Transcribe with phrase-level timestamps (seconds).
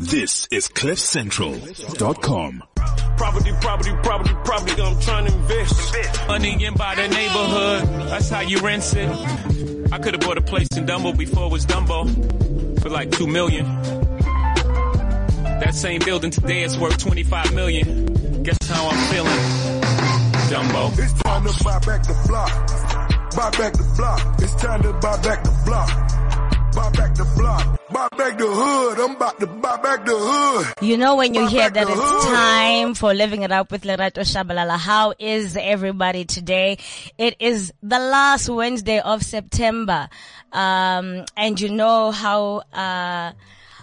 [0.00, 2.62] This is CliffCentral.com.
[3.18, 4.82] Property, property, property, property.
[4.82, 6.26] I'm trying to invest.
[6.26, 8.08] Money in by the neighborhood.
[8.08, 9.92] That's how you rent it.
[9.92, 13.26] I could have bought a place in Dumbo before it was Dumbo for like two
[13.26, 13.66] million.
[15.60, 18.42] That same building today is worth 25 million.
[18.42, 19.38] Guess how I'm feeling?
[20.48, 20.98] Dumbo.
[20.98, 22.50] It's time to buy back the block.
[23.36, 24.40] Buy back the block.
[24.40, 25.90] It's time to buy back the block.
[26.74, 27.79] Buy back the block.
[27.92, 28.98] Buy back the hood.
[29.00, 30.66] I'm about to buy back the hood.
[30.80, 32.34] You know when you Buy hear that it's hood.
[32.34, 34.78] time for living it up with Lerato Shabalala.
[34.78, 36.78] How is everybody today?
[37.18, 40.08] It is the last Wednesday of September.
[40.52, 43.32] Um, and you know how, uh,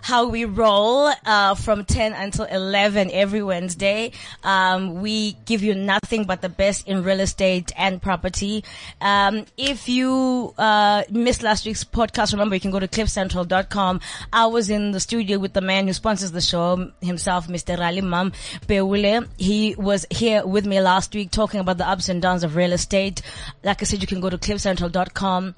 [0.08, 4.14] how we roll uh, from 10 until 11 every Wednesday.
[4.42, 8.64] Um, we give you nothing but the best in real estate and property.
[9.02, 14.00] Um, if you uh, missed last week's podcast, remember you can go to cliffcentral.com.
[14.32, 17.78] I was in the studio with the man who sponsors the show himself, Mr.
[17.78, 18.32] Rali Mam.
[19.38, 22.72] He was here with me last week talking about the ups and downs of real
[22.72, 23.22] estate.
[23.62, 25.56] Like I said, you can go to cliffcentral.com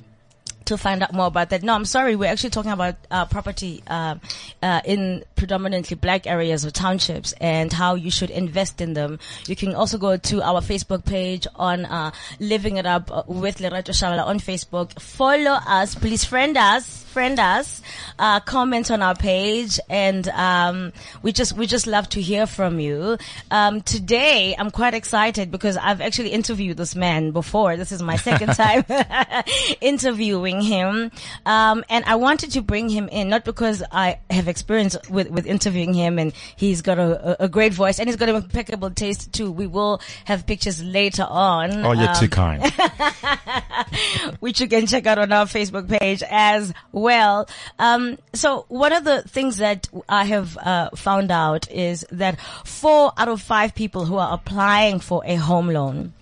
[0.65, 1.63] to find out more about that.
[1.63, 2.15] No, I'm sorry.
[2.15, 4.15] We're actually talking about uh, property uh,
[4.61, 9.19] uh, in predominantly black areas or townships and how you should invest in them.
[9.47, 13.91] You can also go to our Facebook page on uh, Living It Up with Lerato
[13.91, 14.99] Shabalala on Facebook.
[14.99, 16.23] Follow us, please.
[16.23, 17.81] Friend us, friend us.
[18.17, 20.91] Uh, comment on our page, and um,
[21.23, 23.17] we just we just love to hear from you.
[23.49, 27.77] Um, today, I'm quite excited because I've actually interviewed this man before.
[27.77, 28.83] This is my second time
[29.81, 31.11] interviewing him.
[31.45, 35.45] Um, and I wanted to bring him in, not because I have experience with, with
[35.45, 38.91] interviewing him and he's got a, a, a great voice and he's got an impeccable
[38.91, 39.51] taste too.
[39.51, 41.85] We will have pictures later on.
[41.85, 42.63] Oh, you're um, too kind.
[44.39, 47.47] which you can check out on our Facebook page as well.
[47.77, 53.13] Um, so one of the things that I have uh, found out is that four
[53.17, 56.13] out of five people who are applying for a home loan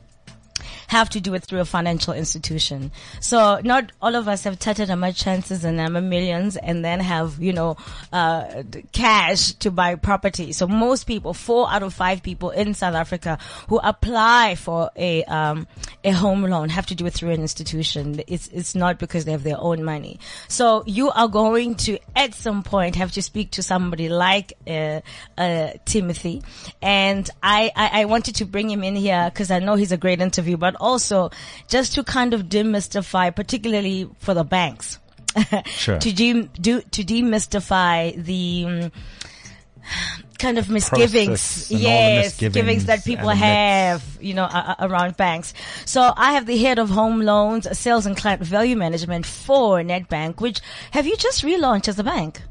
[0.87, 2.91] have to do it through a financial institution.
[3.19, 7.41] So not all of us have tatted our chances and our millions and then have,
[7.41, 7.77] you know,
[8.11, 10.53] uh, cash to buy property.
[10.53, 15.23] So most people, four out of five people in South Africa who apply for a,
[15.25, 15.67] um,
[16.03, 18.21] a home loan have to do it through an institution.
[18.27, 20.19] It's, it's not because they have their own money.
[20.47, 25.01] So you are going to, at some point, have to speak to somebody like, uh,
[25.37, 26.43] uh, Timothy.
[26.81, 29.97] And I, I, I wanted to bring him in here because I know he's a
[29.97, 31.31] great interview, but also
[31.67, 34.99] just to kind of demystify, particularly for the banks.
[35.67, 35.99] Sure.
[35.99, 38.91] to de- do, to demystify the, um,
[40.37, 44.03] kind of misgivings, Process and all the yes, misgivings misgivings that people and the myths.
[44.03, 45.53] have, you know, a- around banks.
[45.85, 50.41] So I have the head of home loans, sales and client value management for Nedbank,
[50.41, 50.59] which
[50.91, 52.41] have you just relaunched as a bank?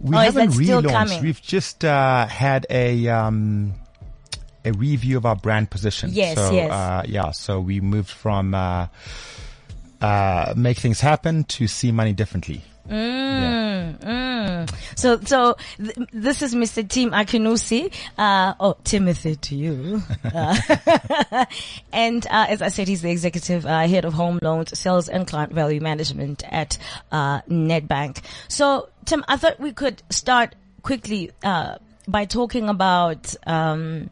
[0.00, 1.22] We or haven't relaunched.
[1.22, 3.74] We've just uh, had a um,
[4.64, 6.10] a review of our brand position.
[6.12, 6.70] Yes, so, yes.
[6.70, 7.30] Uh, yeah.
[7.30, 8.88] So we moved from uh,
[10.00, 12.62] uh, make things happen to see money differently.
[12.88, 14.74] Mm, mm.
[14.96, 16.86] So, so th- this is Mr.
[16.86, 17.92] Tim Akinnusi.
[18.18, 20.02] Uh, oh, Timothy to you.
[20.34, 20.56] Uh,
[21.92, 25.26] and, uh, as I said, he's the executive, uh, head of home loans, sales and
[25.26, 26.76] client value management at,
[27.12, 28.18] uh, Nedbank.
[28.48, 31.76] So, Tim, I thought we could start quickly, uh,
[32.08, 34.10] by talking about, um,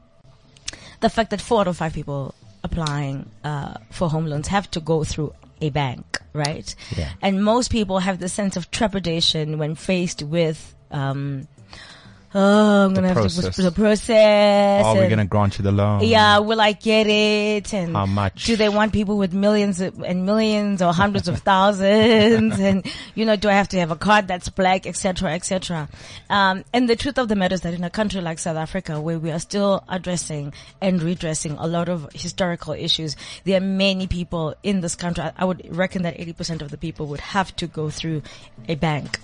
[1.02, 4.80] the fact that four out of five people applying uh, for home loans have to
[4.80, 6.74] go through a bank, right?
[6.96, 7.10] Yeah.
[7.20, 11.46] And most people have the sense of trepidation when faced with, um,
[12.34, 13.56] oh, I'm The gonna have process.
[13.56, 14.84] to the process.
[14.84, 16.02] Are we and- going to grant you the loan?
[16.04, 17.72] yeah, will I get it?
[17.74, 18.44] And How much?
[18.44, 22.58] Do they want people with millions and millions or hundreds of thousands?
[22.58, 22.84] and
[23.14, 25.88] you know, do I have to have a card that's black, etc., etc.
[26.30, 29.00] Um, and the truth of the matter is that in a country like South Africa,
[29.00, 34.06] where we are still addressing and redressing a lot of historical issues, there are many
[34.06, 35.24] people in this country.
[35.24, 38.22] I- I would reckon that 80% of the people would have to go through
[38.68, 39.18] a bank.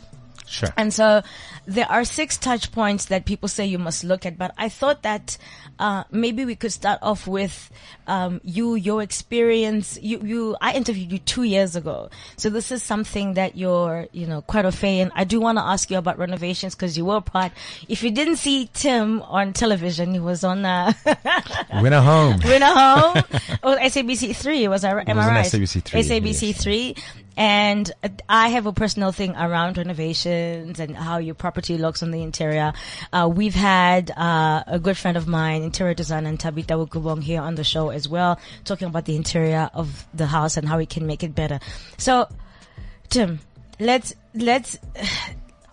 [0.49, 0.73] Sure.
[0.77, 1.23] And so
[1.67, 5.03] there are six touch points that people say you must look at, but I thought
[5.03, 5.37] that
[5.79, 7.71] uh, maybe we could start off with
[8.07, 9.99] um, you, your experience.
[10.01, 14.27] You, you, I interviewed you two years ago, so this is something that you're, you
[14.27, 15.13] know, quite a fan.
[15.15, 17.53] I do want to ask you about renovations because you were part.
[17.89, 20.93] If you didn't see Tim on television, he was on uh,
[21.83, 22.41] Winner home.
[22.45, 23.23] Winner Home.
[23.63, 25.01] oh, SABC three was I?
[25.03, 25.47] Am was I right?
[25.47, 26.63] SABC three, SABC yes.
[26.63, 26.97] three,
[27.39, 27.91] and
[28.29, 32.73] I have a personal thing around renovations and how your property looks on the interior.
[33.13, 37.55] Uh, we've had uh, a good friend of mine, interior designer Tabita Wukubong, here on
[37.55, 41.07] the show as well, talking about the interior of the house and how we can
[41.07, 41.61] make it better.
[41.97, 42.27] So,
[43.09, 43.39] Tim,
[43.79, 44.77] let's let's.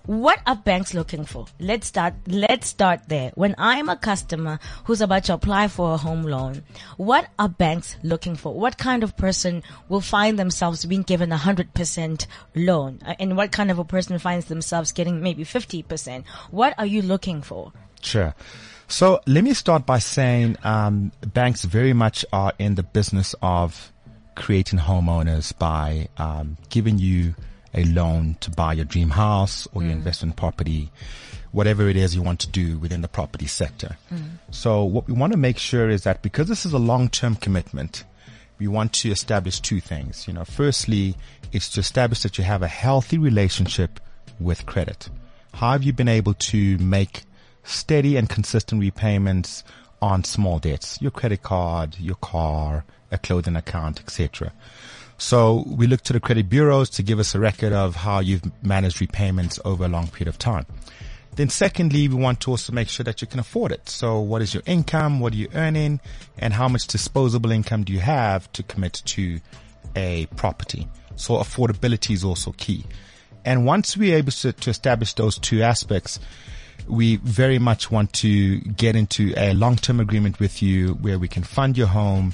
[0.08, 1.46] What are banks looking for?
[1.60, 3.32] Let's start, let's start there.
[3.36, 6.64] When I'm a customer who's about to apply for a home loan,
[6.98, 8.54] what are banks looking for?
[8.54, 13.00] What kind of person will find themselves being given a hundred percent loan?
[13.06, 16.24] Uh, And what kind of a person finds themselves getting maybe 50%?
[16.52, 17.72] What are you looking for?
[18.02, 18.36] Sure.
[18.88, 23.92] So let me start by saying um, banks very much are in the business of
[24.36, 27.34] creating homeowners by um, giving you
[27.76, 29.98] a loan to buy your dream house or your mm.
[29.98, 30.90] investment property,
[31.52, 33.98] whatever it is you want to do within the property sector.
[34.12, 34.40] Mm.
[34.52, 38.06] So what we want to make sure is that because this is a long-term commitment,
[38.58, 40.28] we want to establish two things.
[40.28, 41.16] You know, firstly,
[41.52, 44.00] it's to establish that you have a healthy relationship
[44.40, 45.10] with credit.
[45.54, 47.24] How have you been able to make
[47.64, 49.64] steady and consistent repayments
[50.02, 54.52] on small debts, your credit card, your car, a clothing account, etc.
[55.18, 58.44] So we look to the credit bureaus to give us a record of how you've
[58.64, 60.66] managed repayments over a long period of time.
[61.36, 63.90] Then secondly, we want to also make sure that you can afford it.
[63.90, 65.20] So what is your income?
[65.20, 66.00] What are you earning?
[66.38, 69.40] And how much disposable income do you have to commit to
[69.96, 70.88] a property?
[71.16, 72.86] So affordability is also key.
[73.44, 76.20] And once we're able to, to establish those two aspects,
[76.88, 81.44] we very much want to get into a long-term agreement with you where we can
[81.44, 82.34] fund your home,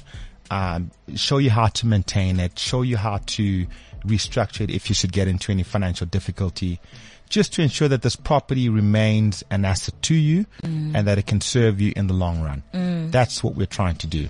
[0.52, 3.66] um, show you how to maintain it, show you how to
[4.04, 6.78] restructure it if you should get into any financial difficulty,
[7.30, 11.40] just to ensure that this property remains an asset to you and that it can
[11.40, 12.62] serve you in the long run.
[13.10, 14.28] That's what we're trying to do.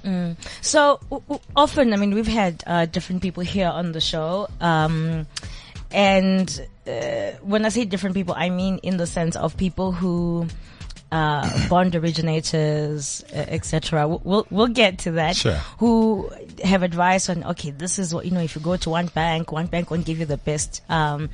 [0.60, 4.46] So w- w- often, I mean, we've had uh, different people here on the show,
[4.60, 5.26] um,
[5.90, 6.48] and
[6.86, 10.46] uh, when I say different people, I mean in the sense of people who.
[11.12, 14.08] Uh, bond originators, uh, etc.
[14.08, 15.36] We'll- We'll we'll get to that.
[15.36, 15.60] Sure.
[15.78, 16.30] Who
[16.64, 18.40] have advice on okay, this is what you know.
[18.40, 21.28] If you go to one bank, one bank won't give you the best um,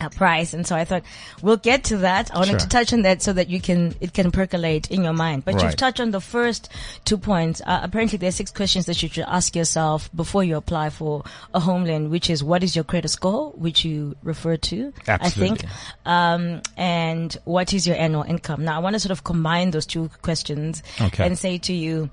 [0.00, 1.02] uh, price, and so I thought
[1.42, 2.30] we'll get to that.
[2.34, 2.58] I wanted Sure.
[2.60, 5.44] to touch on that so that you can it can percolate in your mind.
[5.44, 6.68] But you've touched on the first
[7.04, 7.60] two points.
[7.64, 11.24] Uh, apparently, there are six questions that you should ask yourself before you apply for
[11.54, 15.30] a home loan, which is what is your credit score, which you refer to, I
[15.30, 15.64] think,
[16.04, 18.64] um, and what is your annual income.
[18.64, 21.24] Now, I want to sort of combine those two questions Okay.
[21.24, 22.10] and say to you,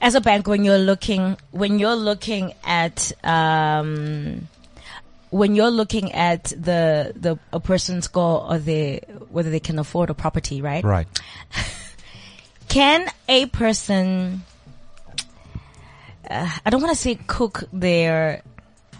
[0.00, 4.48] as a bank, when you're looking, when you're looking at, um,
[5.30, 9.00] when you're looking at the, the, a person's goal or the,
[9.30, 10.84] whether they can afford a property, right?
[10.84, 11.06] Right.
[12.68, 14.42] Can a person,
[16.28, 18.42] uh, I don't want to say cook their,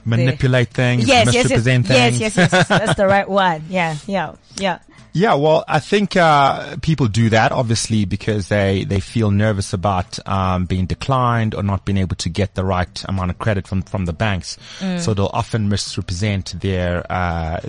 [0.05, 2.21] Manipulate things, yes, yes, yes, yes, things.
[2.21, 3.65] yes, yes, that's the right one.
[3.69, 4.79] Yeah, yeah, yeah.
[5.13, 10.19] Yeah, well, I think uh, people do that obviously because they they feel nervous about
[10.29, 13.83] um, being declined or not being able to get the right amount of credit from
[13.83, 14.57] from the banks.
[14.99, 17.61] So they'll often misrepresent their uh,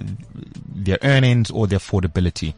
[0.68, 2.54] their earnings or their affordability.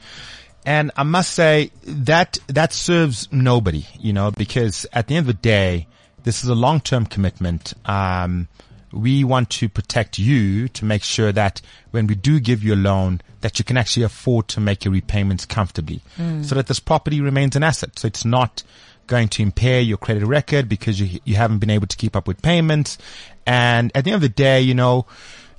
[0.65, 5.35] And I must say that that serves nobody, you know, because at the end of
[5.35, 5.87] the day,
[6.23, 7.73] this is a long term commitment.
[7.85, 8.47] Um,
[8.93, 11.61] we want to protect you to make sure that
[11.91, 14.93] when we do give you a loan, that you can actually afford to make your
[14.93, 16.45] repayments comfortably mm.
[16.45, 17.97] so that this property remains an asset.
[17.97, 18.63] So it's not
[19.07, 22.27] going to impair your credit record because you, you haven't been able to keep up
[22.27, 22.97] with payments.
[23.45, 25.05] And at the end of the day, you know,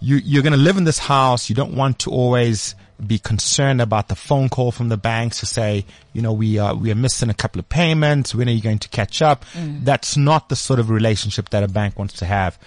[0.01, 1.49] you, you're going to live in this house.
[1.49, 5.46] You don't want to always be concerned about the phone call from the banks to
[5.46, 8.35] say, you know, we are, we are missing a couple of payments.
[8.35, 9.45] When are you going to catch up?
[9.85, 12.59] That's not the sort of relationship that a bank wants to have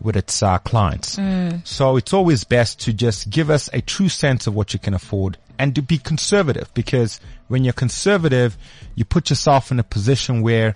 [0.00, 1.18] with its uh, clients.
[1.64, 4.94] So it's always best to just give us a true sense of what you can
[4.94, 8.56] afford and to be conservative because when you're conservative,
[8.94, 10.74] you put yourself in a position where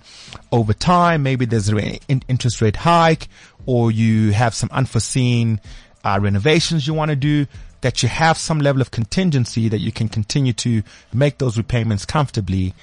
[0.51, 3.27] over time, maybe there's an interest rate hike
[3.65, 5.59] or you have some unforeseen
[6.03, 7.45] uh, renovations you want to do
[7.87, 12.03] that you have some level of contingency that you can continue to make those repayments
[12.05, 12.73] comfortably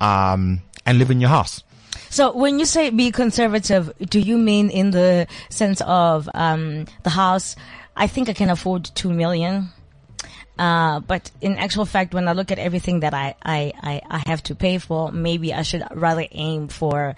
[0.00, 1.62] um, and live in your house.
[2.08, 7.10] So when you say be conservative, do you mean in the sense of um, the
[7.10, 7.56] house?
[7.94, 9.68] I think I can afford two million.
[10.58, 14.22] Uh, but in actual fact, when I look at everything that I, I, I, I
[14.26, 17.16] have to pay for, maybe I should rather aim for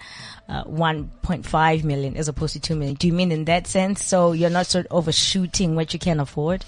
[0.49, 2.95] uh, 1.5 million as opposed to 2 million.
[2.95, 4.03] Do you mean in that sense?
[4.03, 6.65] So you're not sort of overshooting what you can afford?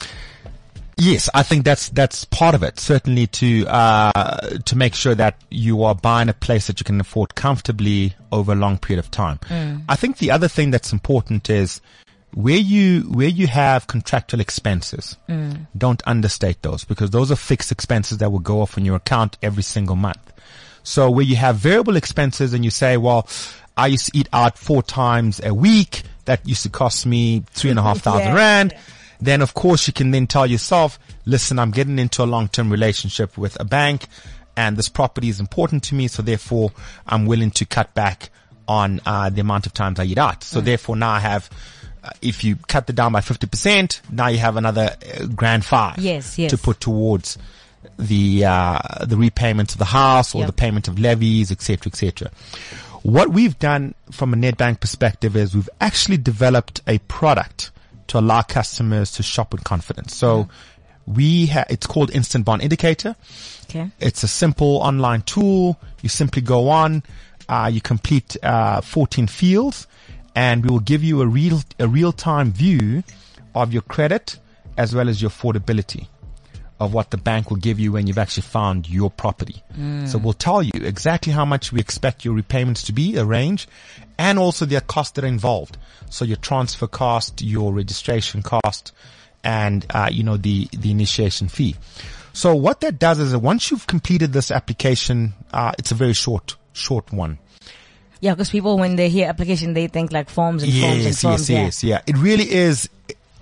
[0.99, 2.79] Yes, I think that's that's part of it.
[2.79, 6.99] Certainly to uh, to make sure that you are buying a place that you can
[6.99, 9.39] afford comfortably over a long period of time.
[9.87, 11.81] I think the other thing that's important is
[12.33, 15.15] where you where you have contractual expenses.
[15.77, 19.37] Don't understate those because those are fixed expenses that will go off on your account
[19.41, 20.33] every single month.
[20.83, 23.27] So where you have variable expenses and you say, well,
[23.77, 26.03] I used to eat out four times a week.
[26.25, 28.35] That used to cost me three and a half thousand Yeah.
[28.35, 28.75] rand
[29.19, 33.37] then of course you can then tell yourself, listen, I'm getting into a long-term relationship
[33.37, 34.05] with a bank
[34.55, 36.07] and this property is important to me.
[36.07, 36.71] So therefore
[37.07, 38.29] I'm willing to cut back
[38.67, 40.43] on, uh, the amount of times I eat out.
[40.43, 41.49] So therefore now I have,
[42.03, 45.97] uh, if you cut the down by 50%, now you have another uh, grand five
[45.97, 46.51] Yes, yes.
[46.51, 47.37] to put towards
[47.97, 50.47] the, uh, the repayment of the house or Yep.
[50.47, 52.31] the payment of levies, etc., etc.
[53.03, 57.71] What we've done from a Nedbank perspective is we've actually developed a product
[58.09, 60.15] to allow customers to shop with confidence.
[60.15, 60.49] So
[61.07, 63.15] we ha- it's called Instant Bond Indicator.
[63.63, 63.89] Okay.
[63.99, 65.79] It's a simple online tool.
[66.01, 67.03] You simply go on,
[67.47, 69.87] uh, you complete uh, 14 fields,
[70.35, 73.03] and we will give you a real a real time view
[73.55, 74.37] of your credit
[74.77, 76.07] as well as your affordability
[76.79, 79.61] of what the bank will give you when you've actually found your property.
[80.05, 83.67] So we'll tell you exactly how much we expect your repayments to be, a range,
[84.17, 85.77] and also the costs that are involved.
[86.09, 88.93] So your transfer cost, your registration cost,
[89.43, 91.75] and uh, you know the the initiation fee.
[92.33, 96.13] So what that does is that once you've completed this application, uh, it's a very
[96.13, 97.37] short short one.
[98.21, 101.21] Yeah, because people when they hear application, they think like forms and forms and Yes,
[101.21, 101.49] forms.
[101.49, 101.63] yes, yeah.
[101.63, 102.01] yes, yeah.
[102.07, 102.89] It really is.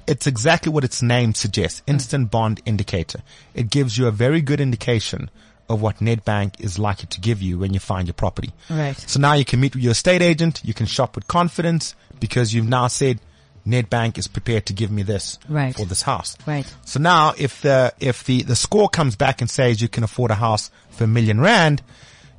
[0.08, 1.82] It's exactly what its name suggests.
[1.86, 1.92] Hmm.
[1.92, 3.20] Instant bond indicator.
[3.54, 5.30] It gives you a very good indication
[5.70, 8.52] of what Nedbank is likely to give you when you find your property.
[8.70, 8.98] Right.
[8.98, 10.62] So now you can meet with your estate agent.
[10.64, 13.20] You can shop with confidence because you've now said
[13.68, 15.76] Nedbank is prepared to give me this Right.
[15.76, 16.38] for this house.
[16.46, 16.66] Right.
[16.86, 20.32] So now if the, if the, the score comes back and says you can afford
[20.32, 21.82] a house for a million rand,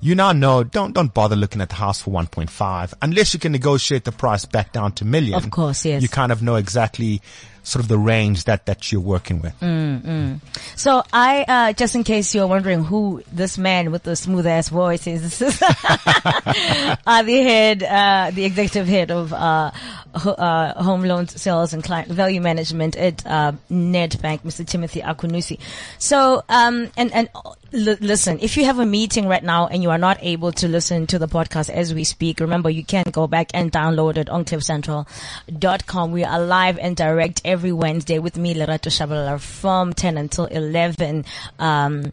[0.01, 3.53] you now know don't, don't bother looking at the house for 1.5 unless you can
[3.53, 5.35] negotiate the price back down to million.
[5.35, 6.01] Of course, yes.
[6.01, 7.21] You kind of know exactly
[7.69, 9.59] sort of the range that, that you're working with.
[9.61, 10.41] Mm.
[10.75, 14.71] So I, uh, just in case you're wondering who this man with the smooth ass
[14.71, 19.71] voice is, this is uh, the head, uh, the executive head of uh,
[20.15, 24.67] uh, home loans, sales, and client value management at uh, Nedbank, Mr.
[24.67, 25.61] Timothy Akinnusi.
[25.99, 27.29] So, um, and and
[27.73, 30.69] l- listen, if you have a meeting right now and you are not able to
[30.69, 34.29] listen to the podcast as we speak, remember you can go back and download it
[34.29, 36.13] on cliffcentral.com.
[36.13, 41.25] We are live and direct every Wednesday with me, Lerato Shabalala, from 10 until 11.
[41.59, 42.13] Um,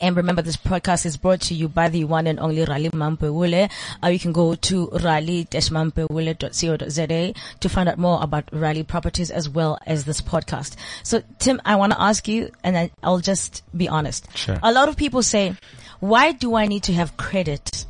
[0.00, 3.70] and remember, this podcast is brought to you by the one and only Rally Mampewule.
[4.02, 9.78] Uh, you can go to rally-mampewule.co.za to find out more about Rally properties as well
[9.86, 10.76] as this podcast.
[11.02, 14.26] So, Tim, I want to ask you, and I'll just be honest.
[14.36, 14.58] Sure.
[14.62, 15.54] A lot of people say,
[16.00, 17.86] why do I need to have credit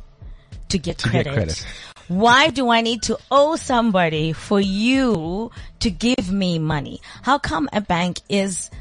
[0.69, 1.33] to get To get credit?
[1.33, 1.65] credit.
[2.07, 7.01] Why do I need to owe somebody for you to give me money?
[7.21, 8.71] How come a bank is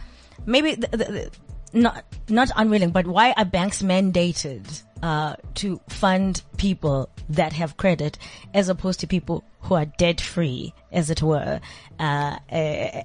[0.46, 1.30] maybe the, the, the,
[1.72, 8.18] not not unwilling, but why are banks mandated uh, to fund people that have credit
[8.54, 11.60] as opposed to people who are debt free, as it were?
[11.98, 13.02] Uh, uh,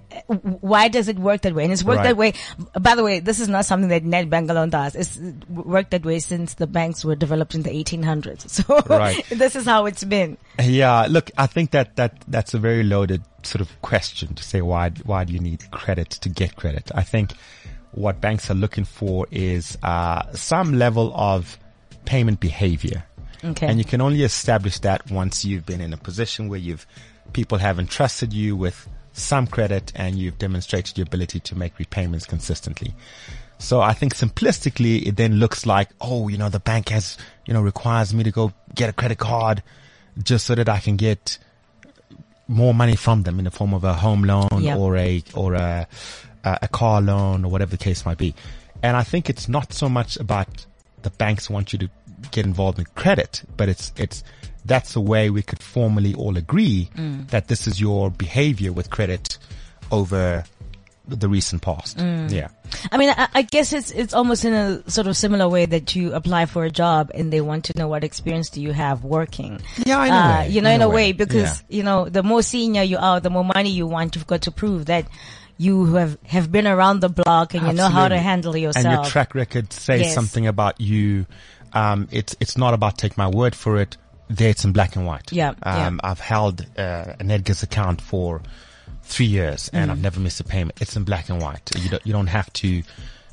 [0.62, 1.64] why does it work that way?
[1.64, 2.10] And it's worked Right.
[2.10, 2.34] that way.
[2.80, 4.96] By the way, this is not something that Nedbank alone does.
[4.96, 5.18] It's
[5.50, 8.50] worked that way since the banks were developed in the 1800s.
[8.50, 9.26] So Right.
[9.30, 10.38] this is how it's been.
[10.64, 14.62] Yeah, look, I think that, that that's a very loaded sort of question to say
[14.62, 16.92] why why do you need credit to get credit?
[16.96, 17.34] I think
[17.94, 21.58] what banks are looking for is uh, some level of
[22.06, 23.04] payment behavior,
[23.44, 23.68] Okay.
[23.68, 26.86] and you can only establish that once you've been in a position where you've
[27.34, 32.26] people have entrusted you with some credit and you've demonstrated your ability to make repayments
[32.26, 32.94] consistently.
[33.60, 37.54] So I think simplistically, it then looks like, oh, you know, the bank has, you
[37.54, 39.64] know, requires me to go get a credit card
[40.22, 41.38] just so that I can get
[42.48, 44.78] more money from them in the form of a home loan Yep.
[44.78, 45.88] or a, or a,
[46.44, 48.34] a a car loan or whatever the case might be.
[48.82, 50.66] And I think it's not so much about
[51.02, 51.90] the banks want you to
[52.32, 54.24] get involved in credit, but it's, it's,
[54.66, 57.28] that's the way we could formally all agree mm.
[57.30, 59.38] that this is your behavior with credit
[59.92, 60.44] over
[61.08, 61.98] the recent past.
[61.98, 62.32] Mm.
[62.32, 62.48] Yeah.
[62.92, 65.96] I mean, I, I guess it's it's almost in a sort of similar way that
[65.96, 69.04] you apply for a job and they want to know what experience do you have
[69.04, 69.60] working.
[69.86, 72.24] Yeah, in Uh, way, you know, in in, a way, way, because you know, the
[72.24, 74.16] more senior you are, the more money you want.
[74.16, 75.06] You've got to prove that
[75.58, 78.86] you have have been around the block and you know how to handle yourself.
[78.86, 80.14] And your track record says Yes.
[80.16, 81.26] something about you.
[81.74, 83.98] Um, it's it's not about take my word for it.
[84.30, 85.32] There, it's in black and white.
[85.32, 85.88] Yeah, yeah.
[85.88, 88.42] Um, I've held uh, an Edgar's account for
[89.04, 89.94] three years and Mm.
[89.94, 90.82] I've never missed a payment.
[90.82, 91.70] It's in black and white.
[91.78, 92.84] You don't you don't have to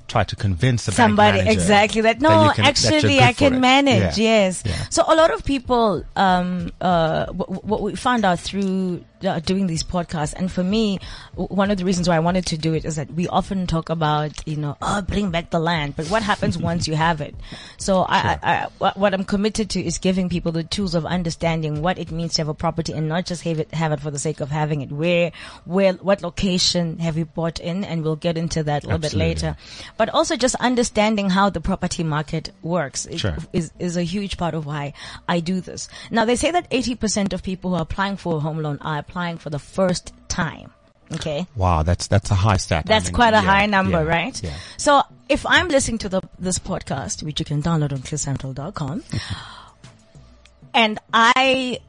[0.09, 2.19] try to convince Somebody exactly that.
[2.19, 4.19] that No, you can- actually, good I can manage.
[4.19, 4.47] Yeah.
[4.47, 4.63] Yes.
[4.67, 4.75] Yeah.
[4.91, 9.67] So a lot of people, um, uh, w- what we found out through uh, doing
[9.67, 10.35] these podcasts.
[10.35, 10.99] And for me,
[11.33, 13.67] w- one of the reasons why I wanted to do it is that we often
[13.67, 15.97] talk about, you know, oh, bring back the land.
[15.97, 17.35] But what happens once you have it?
[17.79, 21.07] So I, I, I, what- what I'm committed to is giving people the tools of
[21.07, 24.01] understanding what it means to have a property and not just have it, have it
[24.01, 24.91] for the sake of having it.
[24.93, 25.33] Where,
[25.65, 27.85] where, what location have you bought in?
[27.85, 29.35] And we'll get into that a little Absolutely.
[29.35, 29.57] bit later.
[29.97, 33.37] But also just understanding how the property market works Sure.
[33.53, 34.93] is, is a huge part of why
[35.29, 35.89] I do this.
[36.11, 38.99] Now they say that 80% of people who are applying for a home loan are
[39.11, 40.71] applying for the first time.
[41.13, 41.47] Okay.
[41.57, 42.85] Wow, that's that's a high stat.
[42.87, 44.43] I That's mean, quite a yeah, high number, yeah, right?
[44.43, 44.55] Yeah.
[44.77, 49.03] So if I'm listening to the, this podcast, which you can download on cliffcentral.com,
[50.75, 51.81] and I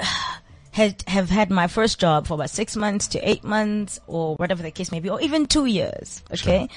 [0.72, 4.63] had, have had my first job for about six months to eight months or whatever
[4.63, 6.24] the case may be, or even two years.
[6.34, 6.68] Okay.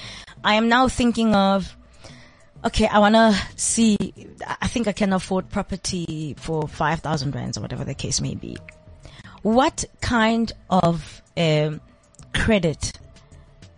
[0.43, 1.75] I am now thinking of,
[2.63, 3.97] okay, I want to see,
[4.61, 8.57] I think I can afford property for 5,000 rands or whatever the case may be.
[9.45, 11.79] What kind of um,
[12.33, 12.93] credit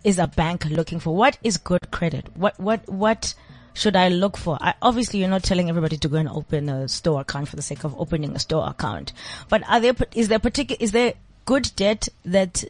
[0.02, 1.14] is a bank looking for?
[1.14, 2.24] What is good credit?
[2.34, 3.34] What what what
[3.74, 4.56] should I look for?
[4.62, 7.60] I, obviously, you're not telling everybody to go and open a store account for the
[7.60, 9.12] sake of opening a store account.
[9.50, 11.12] But are there is there particular is there
[11.44, 12.64] good debt that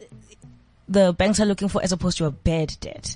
[0.89, 3.15] the banks are looking for as opposed to a bad debt?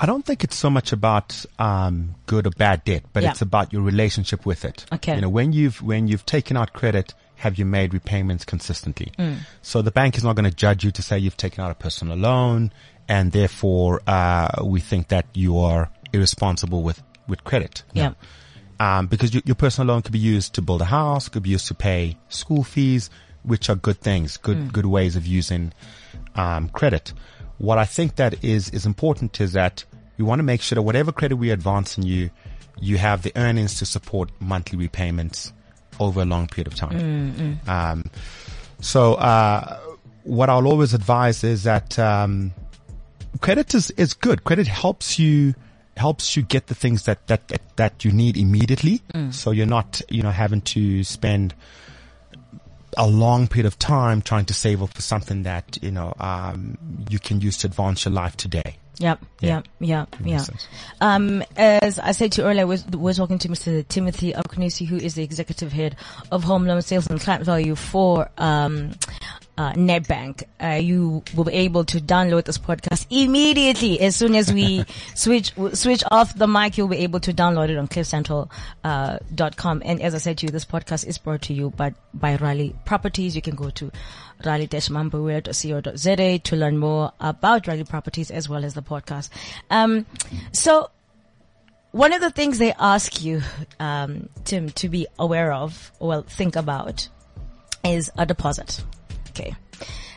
[0.00, 3.32] I don't think it's so much about um, good or bad debt, but Yeah.
[3.32, 4.86] it's about your relationship with it.
[4.90, 5.16] Okay.
[5.16, 9.10] You know, when you've when you've taken out credit, have you made repayments consistently?
[9.18, 9.38] Mm.
[9.62, 11.74] So the bank is not going to judge you to say you've taken out a
[11.74, 12.72] personal loan,
[13.08, 17.82] and therefore uh, we think that you are irresponsible with with credit.
[17.94, 18.02] No.
[18.02, 18.12] Yeah.
[18.78, 21.50] Um, because your, your personal loan could be used to build a house, could be
[21.50, 23.10] used to pay school fees,
[23.42, 25.72] which are good things, good good ways of using
[26.36, 27.12] um, credit.
[27.58, 29.84] What I think that is is important is that
[30.16, 32.30] we want to make sure that whatever credit we advance in you,
[32.80, 35.52] you have the earnings to support monthly repayments
[36.04, 37.60] over a long period of time.
[37.66, 38.04] Um,
[38.80, 39.78] so uh,
[40.24, 42.52] what I'll always advise is that um,
[43.40, 44.44] credit is, is good.
[44.44, 45.54] Credit helps you
[45.96, 49.02] helps you get the things that that that, that you need immediately.
[49.30, 51.54] So you're not you know having to spend
[52.96, 56.78] a long period of time trying to save up for something that you know um,
[57.08, 58.76] you can use to advance your life today.
[58.98, 59.48] Yep, Yeah.
[59.48, 60.44] yep, yep, yeah.
[61.00, 63.86] Um, as I said to you earlier, we're, we're talking to Mr.
[63.88, 65.96] Timothy Akinnusi, who is the executive head
[66.30, 68.92] of Home Loan Sales and Client Value for um,
[69.62, 70.42] uh, Nedbank.
[70.60, 75.52] Uh, you will be able to download this podcast immediately as soon as we switch
[75.74, 76.76] switch off the mic.
[76.76, 78.50] You'll be able to download it on CliffCentral
[78.82, 79.80] uh, dot com.
[79.84, 82.74] And as I said to you, this podcast is brought to you by by Riley
[82.84, 83.36] Properties.
[83.36, 83.92] You can go to
[84.44, 89.28] raleigh-mambuwe.co.za to learn more about Riley Properties as well as the podcast.
[89.70, 90.06] Um,
[90.50, 90.90] so
[91.92, 93.42] one of the things they ask you,
[93.78, 97.08] um, Tim, to be aware of, or well, think about
[97.84, 98.82] is a deposit.
[99.32, 99.54] Okay.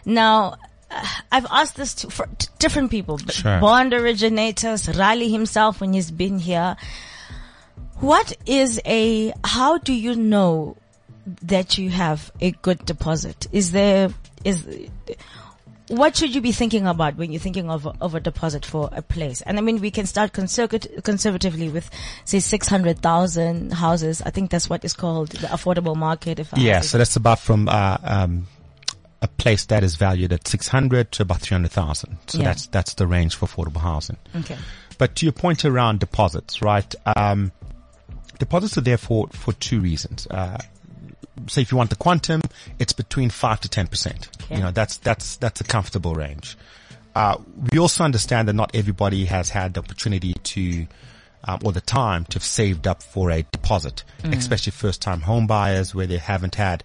[0.06, 0.56] Now,
[0.92, 3.60] uh, I've asked this to for to different people, b- Sure.
[3.60, 6.76] bond originators, Riley himself when he's been here.
[8.02, 10.76] What is a, how do you know
[11.44, 13.48] that you have a good deposit?
[13.54, 14.10] Is there,
[14.44, 14.68] is,
[15.88, 18.90] what should you be thinking about when you're thinking of a, of a deposit for
[18.92, 19.42] a place?
[19.42, 21.90] And I mean, we can start conservat- conservatively with,
[22.26, 24.22] say, 600,000 houses.
[24.26, 26.38] I think that's what is called the affordable market.
[26.40, 28.48] If I Yeah, so that's about from uh, um,
[29.26, 32.18] a place that is valued at six hundred to about three hundred thousand.
[32.28, 32.46] So Yeah.
[32.46, 34.18] that's that's the range for affordable housing.
[34.36, 34.58] okay.
[34.98, 36.94] But to your point around deposits, right?
[37.18, 37.52] Um,
[38.40, 40.26] deposits are there for, for two reasons.
[40.28, 40.58] Uh,
[41.48, 42.42] so if you want the quantum,
[42.80, 44.30] it's between five to ten percent.
[44.44, 44.56] Okay.
[44.56, 46.58] You know, that's that's that's a comfortable range.
[47.14, 47.38] Uh,
[47.72, 50.86] we also understand that not everybody has had the opportunity to,
[51.46, 55.96] um, or the time to have saved up for a deposit, especially first-time home buyers
[55.96, 56.84] where they haven't had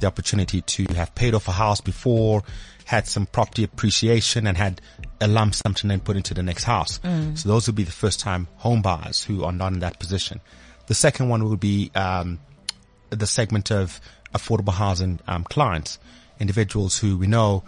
[0.00, 2.42] the opportunity to have paid off a house before,
[2.84, 4.80] had some property appreciation, and had
[5.20, 7.00] a lump sum to then put into the next house.
[7.34, 10.40] So those would be the first-time home buyers who are not in that position.
[10.86, 12.38] The second one would be um,
[13.10, 14.00] the segment of
[14.34, 15.98] affordable housing um, clients,
[16.38, 17.64] individuals who we know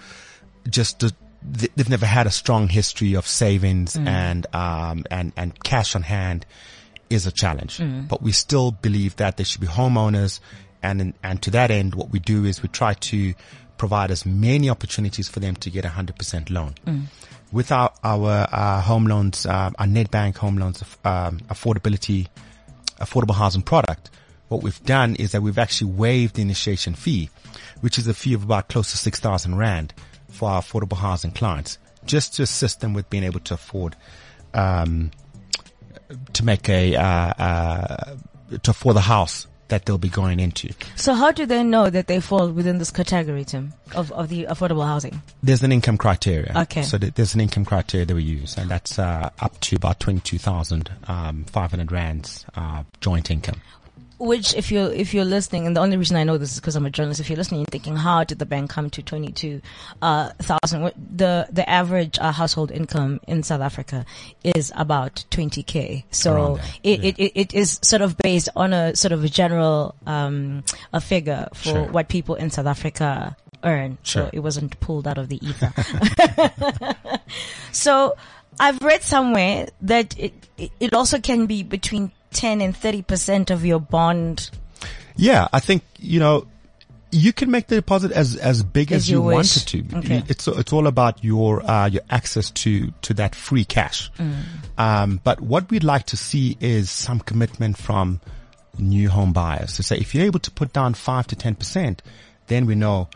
[0.68, 1.10] just do-
[1.76, 6.44] they've never had a strong history of savings and um, and and cash on hand
[7.10, 7.78] is a challenge.
[8.08, 10.40] But we still believe that they should be homeowners,
[10.82, 13.34] and and to that end, what we do is we try to
[13.76, 16.74] provide as many opportunities for them to get a hundred percent loan.
[17.52, 22.28] With our our uh, home loans, uh, our Nedbank home loans um, affordability
[23.00, 24.10] affordable housing product,
[24.48, 27.30] what we've done is that we've actually waived the initiation fee,
[27.80, 29.94] which is a fee of about close to 6,000 Rand
[30.30, 33.94] for our affordable housing clients, just to assist them with being able to afford,
[34.54, 35.10] um,
[36.32, 38.16] to make a, uh, uh,
[38.62, 40.72] to afford the house that they'll be going into.
[40.96, 44.46] So how do they know that they fall within this category, Tim, of, of the
[44.46, 45.22] affordable housing?
[45.42, 46.52] There's an income criteria.
[46.56, 46.82] Okay.
[46.82, 50.00] So th- there's an income criteria that we use, and that's uh, up to about
[50.00, 53.60] 22,500 rands uh, joint income.
[54.20, 56.74] Which, if you're if you're listening, and the only reason I know this is because
[56.74, 57.20] I'm a journalist.
[57.20, 59.60] If you're listening, and thinking, how did the bank come to twenty two
[60.00, 60.92] thousand?
[61.16, 64.04] The the average uh, household income in South Africa
[64.42, 66.04] is about twenty k.
[66.10, 67.08] So it, yeah.
[67.10, 71.00] it, it it is sort of based on a sort of a general um a
[71.00, 71.84] figure for Sure.
[71.92, 73.98] what people in South Africa earn.
[74.02, 74.24] sure.
[74.24, 75.72] So it wasn't pulled out of the ether.
[77.72, 78.16] so
[78.58, 80.34] I've read somewhere that it-
[80.80, 84.50] it also can be between ten and thirty percent of your bond.
[85.16, 86.46] Yeah, I think you know
[87.10, 89.34] you can make the deposit as as big As as, you you, wish.
[89.34, 89.98] wanted to.
[89.98, 90.22] Okay.
[90.28, 94.10] It's it's all about your uh, your access to to that free cash.
[94.12, 94.42] Mm.
[94.76, 98.20] Um, but what we'd like to see is some commitment from
[98.78, 102.02] new home buyers to say if you're able to put down five to ten percent,
[102.48, 103.08] then we know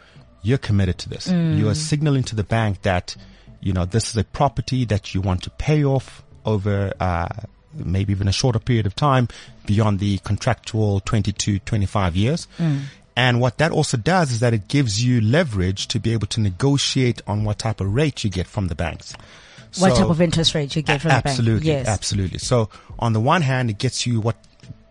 [0.43, 1.29] you're committed to this.
[1.29, 1.59] Mm.
[1.59, 3.15] You are signaling to the bank that
[3.61, 6.93] you know this is a property that you want to pay off over.
[6.99, 7.29] Uh,
[7.75, 9.29] maybe even a shorter period of time
[9.67, 12.49] beyond the contractual 22, 25 years.
[12.59, 12.83] Mm.
[13.15, 16.41] And what that also does is that it gives you leverage to be able to
[16.41, 19.15] negotiate on what type of rate you get from the banks.
[19.79, 21.87] what So- type of interest rate you get from absolutely, the bank?
[21.87, 22.39] Yes, absolutely.
[22.39, 24.37] So on the one hand, it gets you what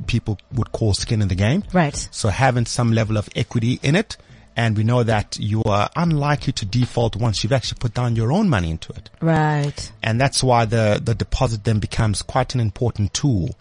[0.08, 1.64] people would call skin in the game.
[1.72, 2.08] Right.
[2.12, 4.18] So having some level of equity in it.
[4.56, 8.32] And we know that you are unlikely to default once you've actually put down your
[8.34, 9.10] own money into it.
[9.22, 9.92] right.
[10.04, 13.56] And that's why the, the deposit then becomes quite an important tool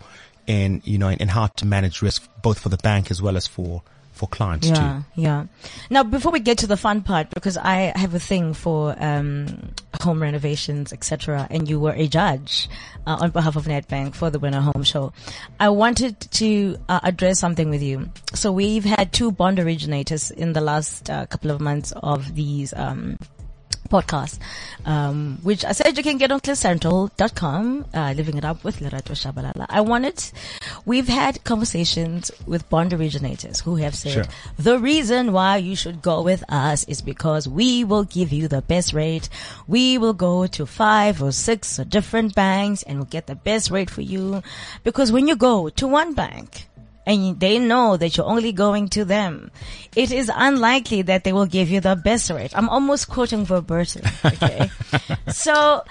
[0.47, 3.37] in, you know, in, in how to manage risk, both for the bank as well
[3.37, 3.83] as for,
[4.21, 5.23] for clients Yeah, too.
[5.23, 5.47] yeah.
[5.89, 9.73] Now, before we get to the fun part, because I have a thing for um,
[10.03, 12.69] home renovations, etc., and you were a judge
[13.07, 15.15] uh, on behalf of Nedbank for the Winner Home Show,
[15.59, 18.11] I wanted to uh, address something with you.
[18.35, 22.75] So we've had two bond originators in the last uh, couple of months of these.
[22.75, 23.17] Um,
[23.91, 24.39] podcast,
[24.87, 29.13] um, which I said you can get on cliffcentral.com, uh, living it up with Lerato
[29.15, 29.67] Shabalala.
[29.69, 30.23] I wanted,
[30.87, 34.25] we've had conversations with bond originators who have said Sure.
[34.59, 38.63] the reason why you should go with us is because we will give you the
[38.63, 39.29] best rate.
[39.67, 43.71] We will go to five or six or different banks and we'll get the best
[43.71, 44.43] rate for you.
[44.85, 46.67] Because when you go to one bank,
[47.11, 49.51] and they know that you're only going to them,
[49.97, 52.57] it is unlikely that they will give you the best rate.
[52.57, 54.03] I'm almost quoting verbatim.
[54.25, 54.71] Okay.
[55.29, 55.83] so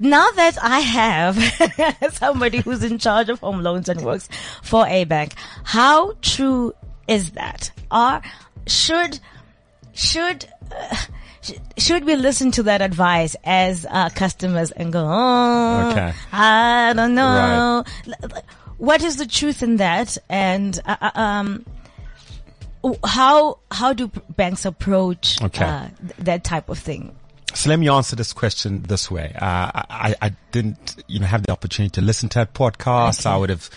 [0.00, 4.28] now that I have somebody who's in charge of home loans and works
[4.62, 6.74] for a bank, how true
[7.06, 7.70] is that?
[7.92, 8.20] Or
[8.66, 9.20] should,
[9.92, 10.96] should, uh,
[11.78, 16.12] should we listen to that advice as uh, customers and go, oh, Okay.
[16.32, 17.84] I don't know.
[18.22, 18.42] L-
[18.82, 20.18] What is the truth in that?
[20.28, 21.64] And uh, uh, um,
[23.06, 25.64] how how do banks approach Okay.
[25.64, 27.14] uh, th- that type of thing?
[27.54, 29.36] So let me answer this question this way.
[29.36, 33.24] Uh, I, I didn't, you know, have the opportunity to listen to that podcast.
[33.24, 33.70] I would have,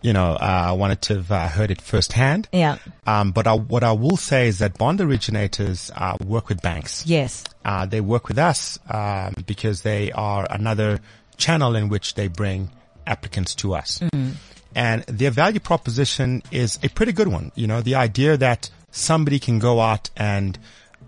[0.00, 2.48] you know, uh, wanted to have uh, heard it firsthand.
[2.50, 2.78] Yeah.
[3.06, 7.04] Um, but I, what I will say is that bond originators uh, work with banks.
[7.04, 7.44] Yes.
[7.62, 11.00] Uh, they work with us um, because they are another
[11.36, 12.70] channel in which they bring
[13.06, 13.98] applicants to us.
[14.00, 14.32] Mm-hmm.
[14.74, 17.50] And their value proposition is a pretty good one.
[17.54, 20.58] You know, the idea that somebody can go out and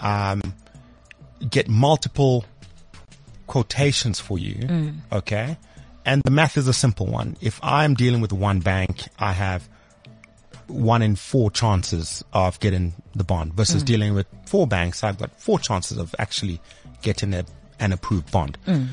[0.01, 0.41] um,
[1.51, 2.45] get multiple
[3.47, 4.95] quotations for you, mm.
[5.13, 5.59] okay?
[6.05, 7.37] And the math is a simple one.
[7.41, 9.69] If I'm dealing with one bank, I have
[10.67, 13.87] one in four chances of getting the bond versus mm.
[13.87, 15.05] dealing with four banks.
[15.05, 16.61] I've got four chances of actually
[17.03, 17.45] getting a,
[17.81, 18.57] an approved bond.
[18.67, 18.89] Mm.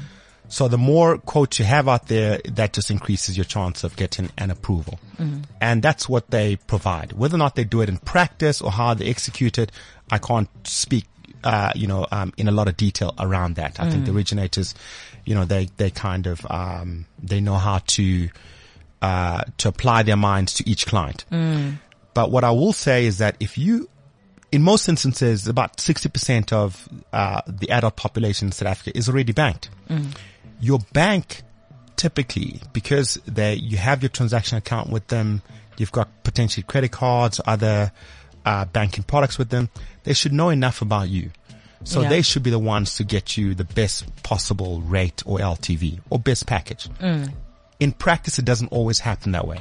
[0.47, 4.29] So the more quotes you have out there, that just increases your chance of getting
[4.37, 4.99] an approval.
[5.59, 7.13] And that's what they provide.
[7.13, 9.71] Whether or not they do it in practice or how they execute it,
[10.11, 11.05] I can't speak,
[11.43, 13.79] uh, you know, um, in a lot of detail around that.
[13.79, 14.75] I think the originators,
[15.25, 18.29] you know, they, they kind of, um, they know how to,
[19.01, 21.25] uh, to apply their minds to each client.
[22.13, 23.89] But what I will say is that if you,
[24.51, 29.33] in most instances, about 60% of uh, the adult population in South Africa is already
[29.33, 29.69] banked.
[30.59, 31.41] Your bank
[31.95, 35.41] typically, because they, you have your transaction account with them,
[35.77, 37.91] you've got potentially credit cards, other
[38.45, 39.69] uh, banking products with them,
[40.03, 41.31] they should know enough about you.
[41.83, 42.09] So Yeah.
[42.09, 46.19] they should be the ones to get you the best possible rate or LTV or
[46.19, 46.89] best package.
[47.79, 49.59] In practice, it doesn't always happen that way.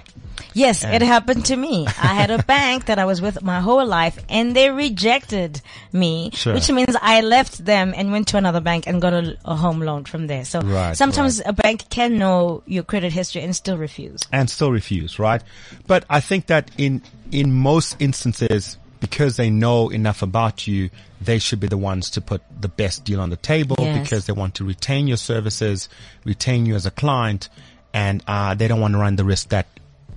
[0.52, 1.86] Yes, it happened to me.
[1.86, 5.60] I had a bank that I was with my whole life and they rejected
[5.92, 6.54] me, Sure.
[6.54, 9.80] which means I left them and went to another bank and got a, a home
[9.80, 10.44] loan from there.
[10.44, 14.20] So Right, sometimes a bank can know your credit history and still refuse.
[14.32, 15.42] and still refuse, right?
[15.86, 20.88] But I think that in in most instances, because they know enough about you,
[21.20, 24.02] they should be the ones to put the best deal on the table Yes.
[24.02, 25.88] because they want to retain your services,
[26.24, 27.48] retain you as a client,
[27.94, 29.66] and uh, they don't want to run the risk that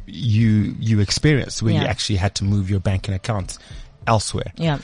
[0.06, 3.60] you you experienced where you actually had to move your banking accounts
[4.06, 4.52] elsewhere.
[4.56, 4.80] Yeah.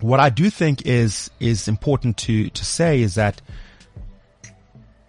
[0.00, 3.40] what I do think is is important to to say is that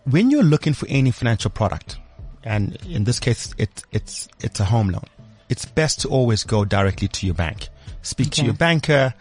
[0.06, 1.98] when you're looking for any financial product,
[2.44, 5.06] and in this case, it's it's it's a home loan,
[5.50, 7.70] it's best to always go directly to your bank.
[8.04, 9.16] Speak to your banker.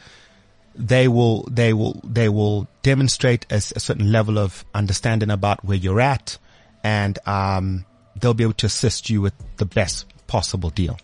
[0.74, 6.00] They will they will they will demonstrate a certain level of understanding about where you're
[6.00, 6.36] at,
[6.84, 7.84] and um,
[8.20, 10.98] they'll be able to assist you with the best possible deal.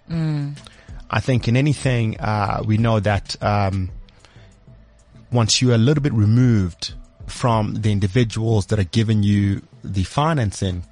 [1.11, 3.91] I think in anything, uh, we know that um,
[5.33, 6.95] once you're a little bit removed
[7.27, 10.85] from the individuals that are giving you the financing,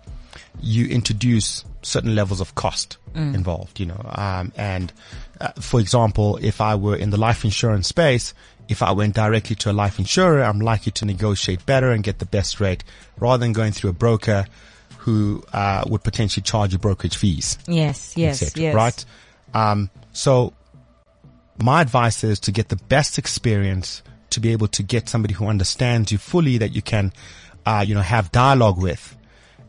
[0.61, 2.97] you introduce certain levels of cost
[3.35, 4.01] involved, you know.
[4.15, 4.93] Um, and
[5.41, 8.35] uh, for example, if I were in the life insurance space,
[8.69, 12.19] if I went directly to a life insurer, I'm likely to negotiate better and get
[12.19, 12.85] the best rate
[13.19, 14.47] rather than going through a broker
[15.09, 18.13] who uh, would potentially charge you brokerage fees Yes.
[18.17, 18.43] Yes.
[18.43, 18.75] etc., Yes.
[18.75, 19.05] Right.
[19.55, 20.53] Um, so
[21.63, 25.47] my advice is to get the best experience, to be able to get somebody who
[25.47, 27.13] understands you fully that you can,
[27.65, 29.17] uh, you know, have dialogue with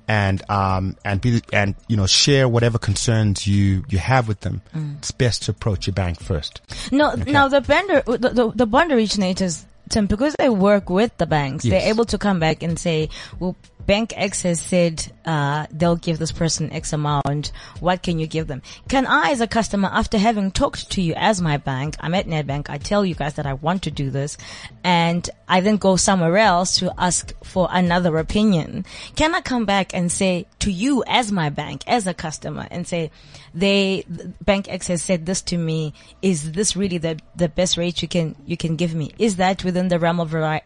[0.08, 4.62] and, um, and be, and, you know, share whatever concerns you, you have with them.
[4.75, 4.97] Mm.
[4.97, 6.62] It's best to approach your bank first.
[6.91, 11.25] No, now the bond, the, the, the bond originators, Tim, because they work with the
[11.25, 11.71] banks, Yes.
[11.71, 13.56] they're able to come back and say, well,
[13.89, 17.52] Bank X has said, uh, they'll give this person X amount.
[17.80, 18.62] What can you give them?
[18.88, 22.28] Can I, as a customer, after having talked to you as my bank, I'm at
[22.28, 24.38] Nedbank, I tell you guys that I want to do this,
[24.83, 28.85] and I then go somewhere else to ask for another opinion.
[29.15, 32.87] Can I come back and say to you as my bank, as a customer, and
[32.87, 33.11] say,
[33.53, 34.05] they,
[34.41, 35.93] Bank X has said this to me.
[36.21, 39.11] Is this really the, the best rate you can, you can give me?
[39.17, 40.61] Is that within the realm of, I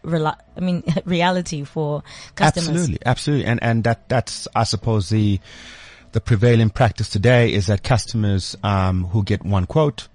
[0.60, 2.02] mean, reality for
[2.34, 2.68] customers?
[2.68, 5.40] Absolutely, absolutely, and and that that's I suppose the
[6.12, 10.08] the prevailing practice today is that customers um, who get one quote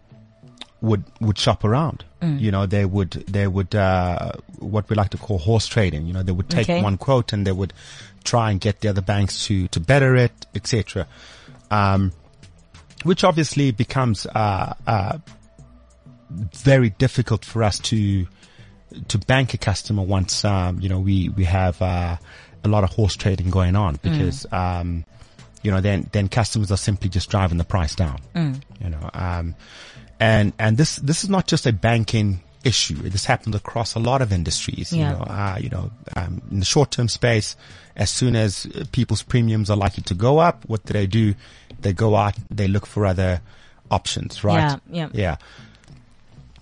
[0.81, 2.03] would would shop around.
[2.21, 2.39] Mm.
[2.39, 6.05] You know, they would they would uh, what we like to call horse trading.
[6.07, 6.81] You know, they would take Okay.
[6.81, 7.73] one quote and they would
[8.23, 11.07] try and get the other banks to to better it, etc.
[11.71, 12.11] Um,
[13.03, 15.17] which obviously becomes uh, uh,
[16.29, 18.27] very difficult for us to
[19.07, 22.17] to bank a customer once um, you know we we have uh,
[22.63, 25.05] a lot of horse trading going on because um,
[25.61, 28.19] you know then then customers are simply just driving the price down.
[28.81, 29.55] You know, um,
[30.19, 32.95] and and this this is not just a banking issue.
[32.95, 34.91] This happens across a lot of industries.
[34.91, 35.12] Yeah.
[35.12, 37.55] You know, uh, you know, um, in the short term space,
[37.95, 41.36] as soon as people's premiums are likely to go up, what do they do?
[41.79, 43.41] They go out, they look for other
[43.89, 44.79] options, right?
[44.89, 45.10] Yeah, yeah.
[45.13, 45.36] yeah.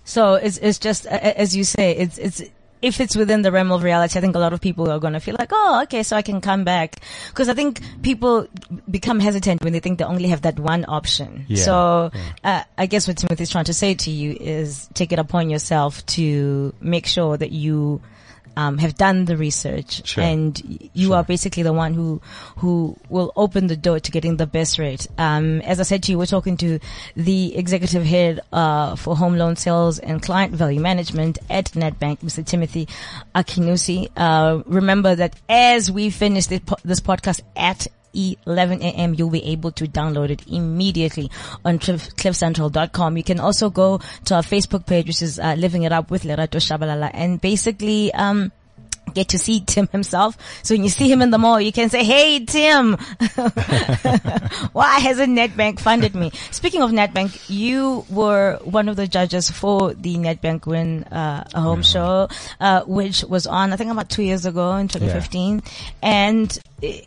[0.04, 2.42] So it's it's just as you say, it's it's
[2.82, 5.20] if it's within the realm of reality, I think a lot of people are gonna
[5.20, 6.96] feel like, oh, okay, so I can come back
[7.28, 8.46] because I think people
[8.90, 11.44] become hesitant when they think they only have that one option.
[11.48, 12.10] Yeah, So
[12.44, 16.04] uh, I guess what Timothy's trying to say to you is take it upon yourself
[16.06, 18.00] to make sure that you.
[18.58, 20.24] Um, have done the research Sure.
[20.24, 20.50] and
[20.92, 22.20] you are basically the one who
[22.56, 25.06] who will open the door to getting the best rate.
[25.16, 26.80] Um, as I said to you, we're talking to
[27.14, 32.44] the executive head uh, for home loan sales and client value management at Nedbank, Mr.
[32.44, 32.88] Timothy
[33.34, 34.08] Akinnusi.
[34.16, 39.14] Uh, remember that as we finish this, po- this podcast at 11 a.m.
[39.14, 41.30] You'll be able to download it immediately
[41.64, 43.16] on cliff- cliffcentral.com.
[43.16, 46.22] You can also go to our Facebook page, which is uh, Living It Up with
[46.22, 48.52] Lerato Shabalala, and basically, um,
[49.14, 50.36] get to see Tim himself.
[50.62, 52.92] So when you see him in the mall, you can say, Hey, Tim,
[54.72, 56.30] why hasn't Nedbank funded me?
[56.50, 61.60] Speaking of Nedbank, you were one of the judges for the Nedbank Win, uh, a
[61.60, 62.28] home show,
[62.60, 65.62] uh, which was on, I think about two years ago in 2015.
[66.02, 67.00] And, eh,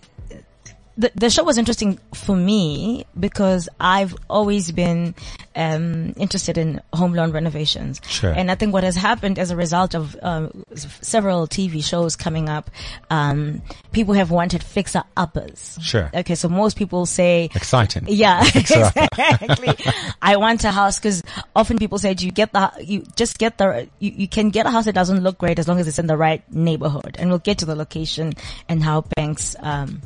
[1.02, 5.16] the, the show was interesting for me because I've always been
[5.56, 8.00] um, interested in home loan renovations.
[8.08, 8.32] Sure.
[8.32, 12.50] And I think what has happened as a result of s- several TV shows coming
[12.50, 12.70] up,
[13.10, 13.62] um,
[13.92, 15.78] people have wanted fixer uppers.
[15.82, 16.10] Sure.
[16.14, 18.06] Okay, so most people say, Exciting.
[18.08, 19.74] yeah, exactly.
[20.22, 21.24] I want a house because
[21.56, 24.70] often people say you get the you just get the you, you can get a
[24.70, 27.40] house that doesn't look great as long as it's in the right neighborhood, and we'll
[27.40, 28.34] get to the location
[28.70, 30.02] and how banks um,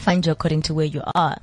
[0.00, 1.38] find you according to where you are.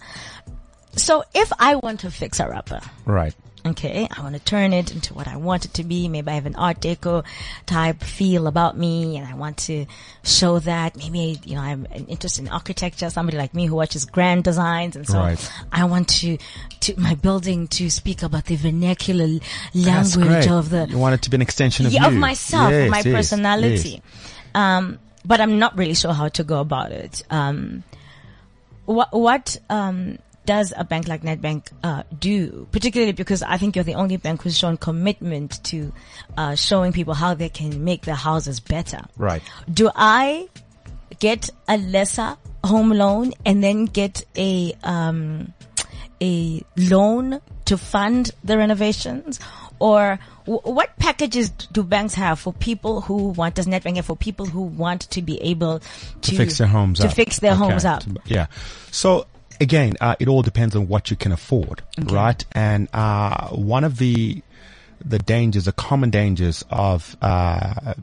[0.96, 3.34] so if I want to fixer upper, Right.
[3.66, 6.10] Okay, I want to turn it into what I want it to be.
[6.10, 7.24] Maybe I have an art deco
[7.66, 9.86] type feel about me and I want to
[10.22, 10.98] show that.
[10.98, 14.98] Maybe, you know, I'm interested in architecture, somebody like me who watches grand designs.
[14.98, 15.52] And so Right.
[15.72, 16.38] I want to,
[16.82, 19.40] to, my building to speak about the vernacular
[19.74, 22.08] language of the, you want it to be an extension of yeah, you.
[22.08, 23.90] of myself, Yes, my yes, personality.
[23.90, 24.02] yes.
[24.54, 27.24] Um, but I'm not really sure how to go about it.
[27.30, 27.86] Um,
[28.86, 32.68] what, what, um, does a bank like Nedbank, uh, do?
[32.72, 35.94] Particularly because I think you're the only bank who's shown commitment to,
[36.36, 39.02] uh, showing people how they can make their houses better.
[39.18, 39.42] Right.
[39.72, 40.50] Do I
[41.20, 45.54] get a lesser home loan and then get a, um,
[46.22, 49.40] a loan to fund the renovations?
[49.80, 54.16] Or w- what packages do banks have for people who want, does Nedbank have for
[54.16, 55.86] people who want to be able to,
[56.22, 57.14] to fix their homes to up.
[57.14, 57.60] fix their Okay.
[57.60, 58.04] homes up?
[58.26, 58.48] Yeah.
[58.92, 59.26] So
[59.60, 62.44] again, uh, it all depends on what you can afford, right?
[62.54, 64.42] And uh, one of the
[65.04, 67.94] the dangers, the common dangers of uh,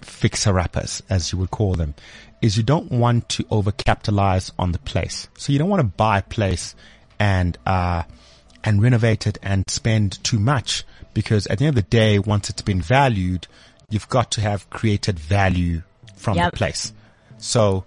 [0.00, 1.94] fixer uppers, as you would call them,
[2.40, 5.28] is you don't want to overcapitalize on the place.
[5.36, 6.74] So you don't want to buy a place
[7.18, 8.04] and uh,
[8.62, 10.84] and renovate it and spend too much
[11.14, 13.46] because at the end of the day, once it's been valued,
[13.88, 15.82] you've got to have created value
[16.16, 16.52] from Yep.
[16.52, 16.92] the place.
[17.38, 17.84] So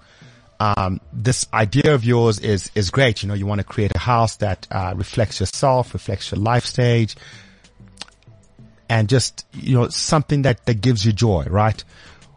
[0.60, 3.22] um, this idea of yours is is great.
[3.24, 6.66] You know, you want to create a house that uh, reflects yourself, reflects your life
[6.66, 7.16] stage,
[8.90, 11.84] and just you know something that that gives you joy, right?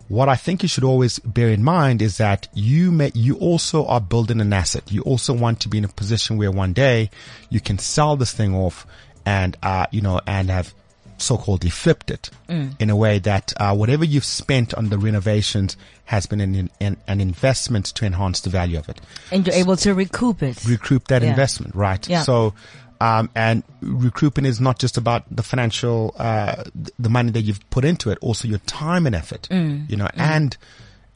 [0.08, 3.86] What I think you should always bear in mind is that you may you also
[3.86, 4.90] are building an asset.
[4.90, 7.10] You also want to be in a position where one day
[7.50, 8.86] you can sell this thing off
[9.24, 10.72] and uh, you know and have
[11.18, 16.26] so-called flipped it in a way that uh, whatever you've spent on the renovations has
[16.26, 19.00] been an, an an investment to enhance the value of it
[19.32, 20.64] And you're able to recoup it.
[20.66, 21.30] recoup that Yeah.
[21.30, 22.06] investment, right?
[22.08, 22.22] Yeah.
[22.22, 22.54] So,
[23.00, 26.64] um, and recouping is not just about the financial, uh,
[26.98, 29.88] the money that you've put into it, also your time and effort, Mm.
[29.90, 30.56] you know, and,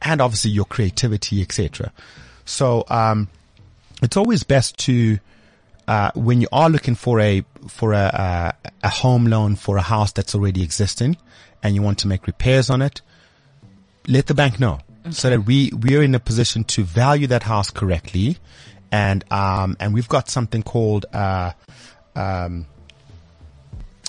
[0.01, 1.91] and obviously your creativity, etc.
[2.45, 3.29] So, um,
[4.03, 5.19] it's always best to,
[5.87, 9.81] uh, when you are looking for a, for a, a, a home loan for a
[9.81, 11.17] house that's already existing
[11.63, 13.01] and you want to make repairs on it,
[14.07, 17.71] let the bank know so that we we're in a position to value that house
[17.71, 18.37] correctly.
[18.91, 21.51] And um and we've got something called uh
[22.15, 22.65] um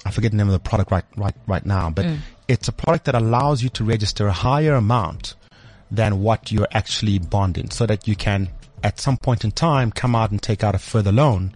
[0.05, 2.07] I forget the name of the product right right right now but
[2.49, 5.35] it's a product that allows you to register a higher amount
[5.91, 8.49] than what you're actually bonding so that you can
[8.83, 11.55] at some point in time come out and take out a further loan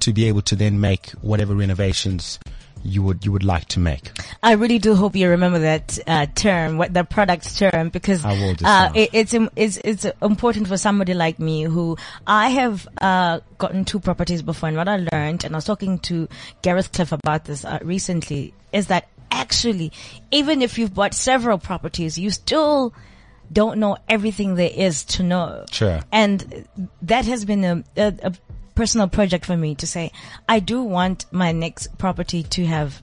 [0.00, 2.38] to be able to then make whatever renovations
[2.84, 6.26] you would you would like to make I really do hope you remember that uh,
[6.26, 10.68] term, what the product term, because I will just uh, it, it's it's it's important
[10.68, 15.04] for somebody like me who I have uh, gotten two properties before, and what I
[15.12, 16.28] learned, and I was talking to
[16.62, 19.92] Gareth Cliff about this uh, recently, is that actually,
[20.30, 22.94] even if you've bought several properties, you still
[23.52, 25.64] don't know everything there is to know.
[25.70, 26.00] Sure.
[26.12, 26.68] And
[27.02, 28.32] that has been a, a, a
[28.78, 30.12] personal project for me to say,
[30.48, 33.02] I do want my next property to have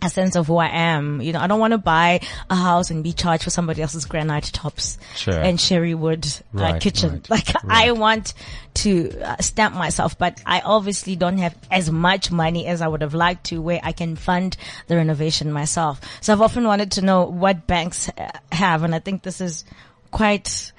[0.00, 1.20] a sense of who I am.
[1.20, 4.04] You know, I don't want to buy a house and be charged for somebody else's
[4.04, 5.34] granite tops Sure.
[5.34, 6.24] and sherry wood
[6.56, 7.14] uh, kitchen.
[7.14, 8.34] right, like I want
[8.74, 13.02] to uh, stamp myself, but I obviously don't have as much money as I would
[13.02, 16.00] have liked to where I can fund the renovation myself.
[16.20, 18.84] So I've often wanted to know what banks uh, have.
[18.84, 19.64] And I think this is
[20.12, 20.70] quite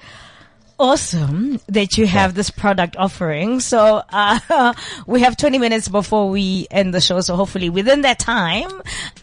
[0.78, 3.60] awesome that you have this product offering.
[3.60, 4.74] So, uh,
[5.06, 7.20] we have 20 minutes before we end the show.
[7.20, 8.70] So hopefully within that time,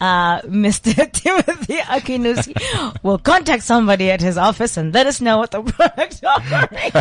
[0.00, 1.10] uh, Mr.
[1.12, 6.24] Timothy Akinnusi will contact somebody at his office and let us know what the product
[6.24, 6.92] offering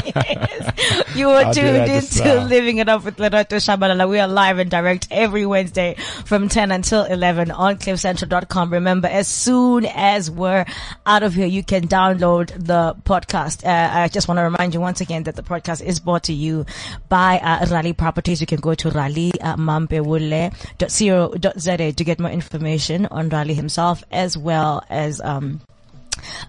[0.49, 1.15] is.
[1.15, 2.41] You are tuned into.
[2.41, 4.09] Living It Up with Lerato Shabalala.
[4.09, 8.73] We are live and direct every Wednesday from 10 until 11 on cliffcentral.com.
[8.73, 10.65] Remember, as soon as we're
[11.05, 13.65] out of here, you can download the podcast.
[13.65, 16.33] Uh, I just want to remind you once again that the podcast is brought to
[16.33, 16.65] you
[17.09, 18.41] by uh, Raleigh Properties.
[18.41, 24.37] You can go to Raleigh uh, mampewule.co.za to get more information on Raleigh himself as
[24.37, 25.61] well as um,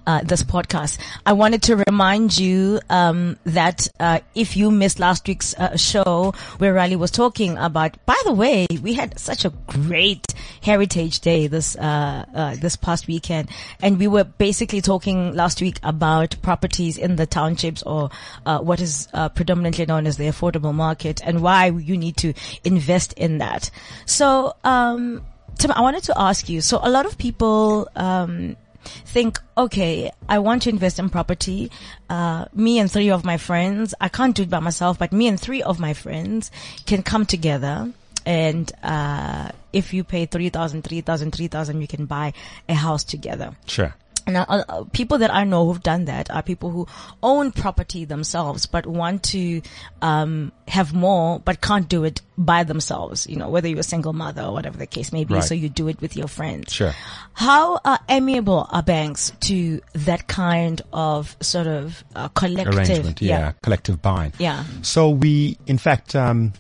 [0.07, 0.99] uh, this podcast.
[1.27, 6.35] I wanted to remind you um, that uh, if you missed last week's uh, show
[6.59, 11.47] where Riley was talking about, by the way, we had such a great Heritage Day
[11.47, 13.49] this uh, uh, this past weekend,
[13.81, 18.11] and we were basically talking last week about properties in the townships or
[18.47, 22.33] uh, what is predominantly known as the affordable market and why you need to
[22.65, 23.71] invest in that.
[24.07, 24.55] So.
[24.65, 25.23] Um,
[25.59, 26.61] Tim, I wanted to ask you.
[26.61, 31.71] So a lot of people um, think, okay, I want to invest in property.
[32.09, 35.29] Uh, me and three of my friends, I can't do it by myself, but me
[35.29, 36.51] and three of my friends
[36.87, 37.93] can come together.
[38.25, 42.35] And, uh, if you pay 3,000, 3,000, 3,000, you can buy
[42.69, 43.57] a house together.
[43.67, 43.95] Sure.
[44.27, 46.87] Now, uh, people that I know who've done that are people who
[47.23, 49.63] own property themselves, but want to
[50.01, 53.27] um, have more, but can't do it by themselves.
[53.29, 55.45] You know, whether you're a single mother or whatever the case may be, Right.
[55.45, 56.73] so you do it with your friends.
[56.73, 56.93] Sure.
[57.35, 63.23] How uh, amiable are banks to that kind of sort of uh, collective Arrangement.
[63.23, 63.53] Yeah.
[63.63, 64.33] Collective buying.
[64.39, 64.65] Yeah.
[64.83, 66.53] So we, in fact, um,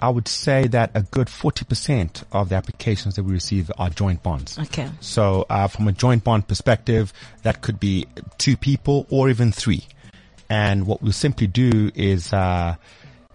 [0.00, 4.22] I would say that a good 40% of the applications that we receive are joint
[4.22, 4.58] bonds.
[4.58, 4.88] Okay.
[5.00, 8.06] So, uh, from a joint bond perspective, that could be
[8.38, 9.84] two people or even three.
[10.48, 12.76] And what we'll simply do is, uh,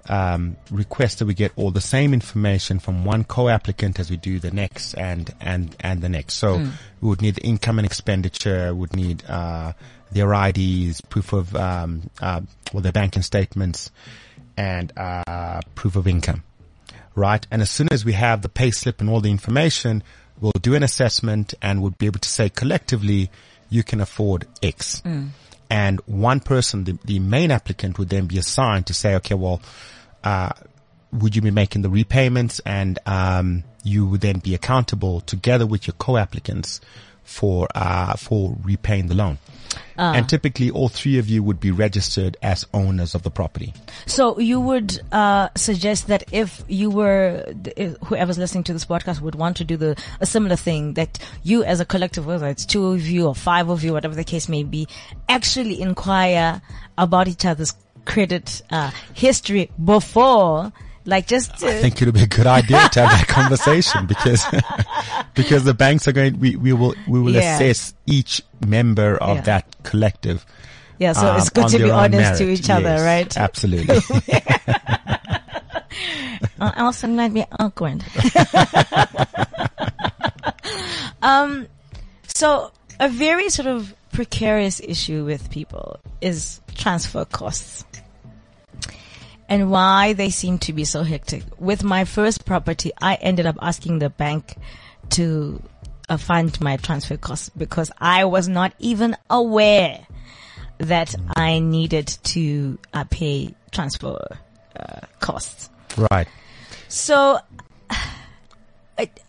[0.09, 4.39] um, request that we get all the same information from one co-applicant as we do
[4.39, 6.35] the next and, and, and the next.
[6.35, 6.57] So
[7.01, 9.73] we would need the income and expenditure, would need, uh,
[10.11, 12.41] their IDs, proof of, um, uh,
[12.73, 13.91] well, their banking statements
[14.57, 16.43] and, uh, proof of income
[17.15, 17.45] right?
[17.49, 20.03] And as soon as we have the pay slip and all the information,
[20.39, 23.31] we'll do an assessment and we'll be able to say collectively,
[23.69, 25.01] you can afford X.
[25.69, 29.61] And one person, the, the main applicant would then be assigned to say, okay, well,
[30.23, 30.49] uh,
[31.11, 35.87] would you be making the repayments and, um, you would then be accountable together with
[35.87, 36.81] your co-applicants
[37.23, 39.37] for, uh, for repaying the loan.
[39.97, 43.73] And typically all three of you would be registered as owners of the property.
[44.05, 47.45] So you would uh, suggest that if you were
[47.75, 51.19] if whoever's listening to this podcast would want to do the a similar thing that
[51.43, 54.23] you as a collective, whether it's two of you or five of you, whatever the
[54.23, 54.87] case may be,
[55.29, 56.61] actually inquire
[56.97, 57.73] about each other's
[58.05, 60.71] credit uh, history before,
[61.05, 64.45] like just I think it would be a good idea to have that conversation because
[65.35, 67.55] because the banks are going we, we will we will Yeah.
[67.55, 69.41] assess each member of Yeah.
[69.43, 70.45] that collective.
[70.99, 71.13] yeah.
[71.13, 72.59] So um, it's good to be their own honest to merit.
[72.59, 73.35] each other, right?
[73.37, 73.99] Absolutely.
[76.59, 78.03] Uh, else it might be awkward.
[81.21, 81.67] um,
[82.27, 87.83] so a very sort of precarious issue with people is transfer costs
[89.47, 91.43] and why they seem to be so hectic.
[91.59, 94.55] With my first property, I ended up asking the bank
[95.11, 95.61] to
[96.09, 100.05] uh, fund my transfer costs because I was not even aware
[100.79, 104.19] that I needed to uh, pay transfer
[104.77, 105.69] uh, costs.
[106.11, 106.27] right.
[106.87, 107.39] So,
[108.97, 109.21] it-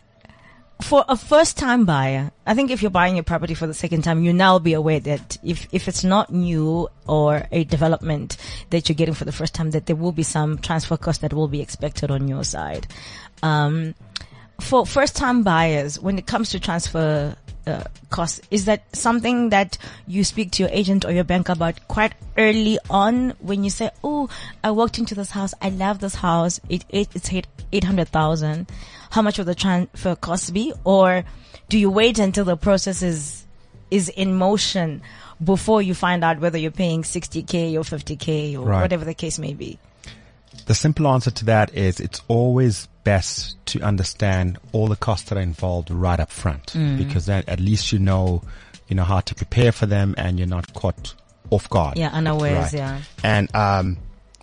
[0.80, 4.02] for a first time buyer, I think if you're buying a property for the second
[4.02, 8.36] time, you now be aware that if, if it's not new or a development
[8.70, 11.32] that you're getting for the first time, that there will be some transfer costs that
[11.32, 12.86] will be expected on your side.
[13.42, 13.94] Um,
[14.60, 17.36] for first time buyers, when it comes to transfer
[17.66, 21.86] uh, costs, is that something that you speak to your agent or your bank about
[21.88, 24.28] quite early on when you say, "Oh,
[24.62, 25.52] I walked into this house.
[25.60, 26.60] I love this house.
[26.68, 28.70] It, it it's hit eight hundred thousand.
[29.10, 31.24] How much will the transfer cost be?" Or
[31.68, 33.44] do you wait until the process is
[33.90, 35.02] is in motion
[35.42, 38.82] before you find out whether you're paying sixty k or fifty k or Right.
[38.82, 39.78] whatever the case may be?
[40.66, 45.38] The simple answer to that is it's always best to understand all the costs that
[45.38, 48.42] are involved right up front because then at least you know,
[48.88, 51.14] you know how to prepare for them and you're not caught
[51.50, 51.96] off guard.
[51.96, 52.72] Yeah, unawares.
[52.72, 52.74] Right.
[52.74, 53.00] Yeah.
[53.22, 53.98] And um,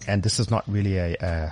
[0.08, 1.50] and this is not really a uh,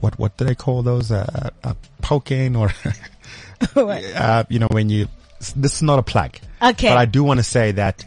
[0.00, 2.70] what what do they call those uh, a poking or
[3.76, 5.08] uh, you know when you
[5.56, 6.38] this is not a plug.
[6.60, 6.88] Okay.
[6.88, 8.04] But I do want to say that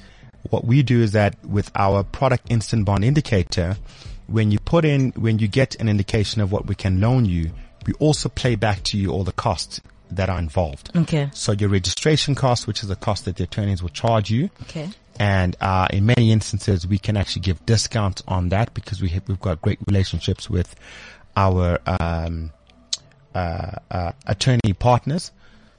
[0.49, 3.77] what we do is that with our product instant bond indicator,
[4.27, 7.51] when you put in when you get an indication of what we can loan you,
[7.85, 10.91] we also play back to you all the costs that are involved.
[10.95, 11.29] Okay.
[11.33, 14.89] So your registration cost, which is the cost that the attorneys will charge you, Okay.
[15.19, 19.27] and uh, in many instances, we can actually give discounts on that because we have,
[19.27, 20.75] we've got great relationships with
[21.35, 22.51] our um,
[23.33, 25.31] uh, uh, attorney partners,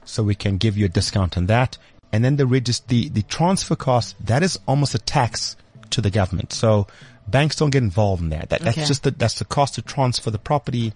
[0.05, 1.77] so we can give you a discount on that.
[2.11, 5.55] And then the regis- the the transfer cost that is almost a tax
[5.89, 6.53] to the government.
[6.53, 6.87] So
[7.27, 8.49] banks don't get involved in that.
[8.49, 8.71] that Okay.
[8.71, 10.93] That's just the, that's the cost to transfer the property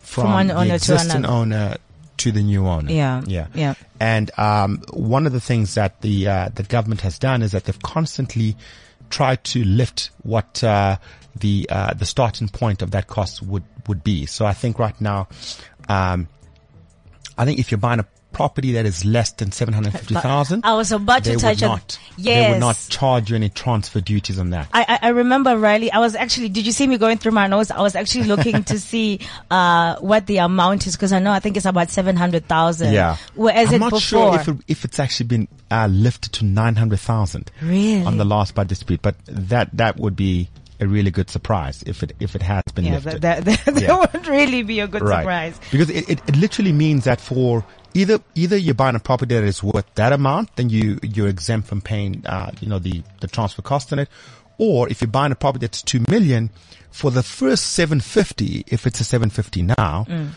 [0.00, 1.34] from, one the owner to existing another.
[1.34, 1.76] owner
[2.18, 2.90] to the new owner.
[2.92, 3.22] Yeah.
[3.26, 3.74] yeah, Yeah.
[3.98, 7.64] and um, one of the things that the uh, the government has done is that
[7.64, 8.56] they've constantly
[9.10, 10.96] tried to lift what uh,
[11.38, 14.26] the uh, the starting point of that cost would would be.
[14.26, 15.28] So I think right now,
[15.88, 16.28] um,
[17.36, 21.24] I think if you're buying a property that is less than 750,000, I was about
[21.24, 24.50] to they touch would on- not, they would not charge you any transfer duties on
[24.50, 24.68] that.
[24.72, 25.90] I, I, I remember Riley.
[25.90, 26.48] I was actually.
[26.48, 27.70] Did you see me going through my notes?
[27.70, 29.20] I was actually looking to see
[29.50, 32.92] uh, what the amount is because I know I think it's about seven hundred thousand.
[32.92, 33.16] Yeah.
[33.34, 34.00] Whereas I'm it not before.
[34.00, 38.04] sure if, it, if it's actually been uh, lifted to 900,000 Really?
[38.04, 40.48] on the last budget dispute, but that, that would be
[40.80, 43.22] a really good surprise if it, if it has been yeah, lifted.
[43.22, 43.98] that, that, that, Yeah.
[43.98, 45.58] would really be a good surprise.
[45.70, 47.64] Because it, it, it literally means that for
[47.94, 51.68] either either you're buying a property that is worth that amount, then you you're exempt
[51.68, 54.08] from paying uh, you know the the transfer cost on it,
[54.58, 56.50] or if you're buying a property that's two million,
[56.90, 60.04] for the first seven fifty, if it's a seven fifty now.
[60.08, 60.30] Mm.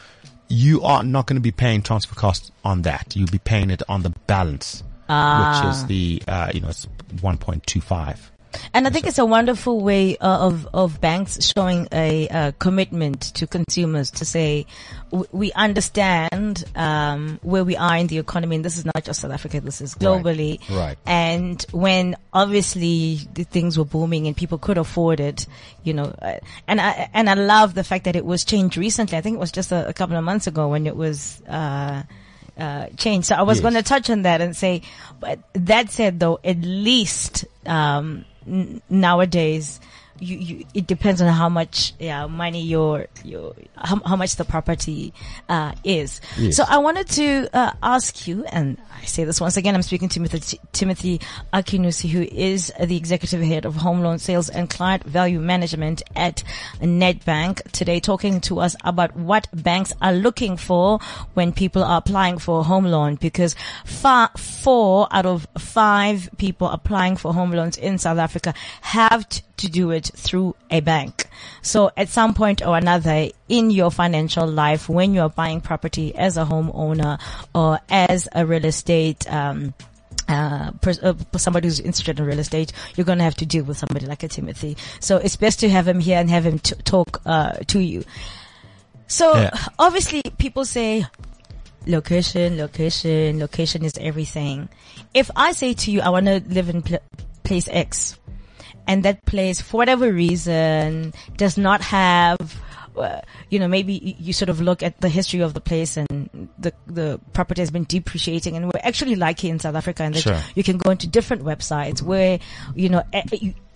[0.49, 3.17] You are not going to be paying transfer costs on that.
[3.17, 5.61] You'll be paying it on the balance, Ah.
[5.61, 6.87] which is the, uh, you know, it's
[7.17, 8.17] 1.25.
[8.73, 13.21] And I think it's a wonderful way uh, of of banks showing a uh, commitment
[13.35, 14.65] to consumers to say
[15.31, 19.31] we understand um, where we are in the economy, and this is not just South
[19.31, 20.59] Africa; this is globally.
[20.69, 20.97] Right.
[21.05, 25.45] And when obviously the things were booming and people could afford it,
[25.83, 29.17] you know, uh, and I and I love the fact that it was changed recently.
[29.17, 31.41] I think it was just a, a couple of months ago when it was.
[31.47, 32.03] Uh,
[32.59, 33.25] uh, change.
[33.25, 33.61] So I was Yes.
[33.61, 34.81] going to touch on that and say,
[35.19, 38.25] but that said though, at least, um,
[38.89, 39.79] nowadays,
[40.19, 44.45] you, you, it depends on how much, yeah, money your, your, how, how much the
[44.45, 45.13] property,
[45.49, 46.21] uh, is.
[46.37, 46.55] Yes.
[46.55, 50.09] So I wanted to, uh, ask you, and I say this once again, I'm speaking
[50.09, 51.21] to Timothy, Timothy
[51.53, 56.43] Akinnusi, who is the executive head of home loan sales and client value management at
[56.79, 60.99] Nedbank today, talking to us about what banks are looking for
[61.33, 63.55] when people are applying for a home loan because
[63.85, 69.41] far, four out of five people applying for home loans in South Africa have t-
[69.57, 71.27] to do it through a bank.
[71.61, 76.37] So at some point or another in your financial life, when you're buying property as
[76.37, 77.19] a homeowner
[77.53, 79.73] or as a real estate, um,
[80.27, 83.63] uh, pers- uh, somebody who's interested in real estate, you're going to have to deal
[83.63, 84.75] with somebody like a Timothy.
[84.99, 88.03] So it's best to have him here and have him t- talk uh, to you.
[89.07, 89.51] So Yeah.
[89.79, 91.05] obviously, people say
[91.85, 94.67] location, location, location is everything.
[95.13, 96.99] If I say to you, I want to live in pl-
[97.43, 98.17] place X,
[98.87, 102.39] and that place, for whatever reason, does not have,
[102.97, 106.49] uh, you know, maybe you sort of look at the history of the place and
[106.57, 110.15] the the property has been depreciating, and we're actually like here in South Africa, and
[110.15, 110.39] Sure.
[110.55, 112.39] you can go into different websites where
[112.75, 113.03] you know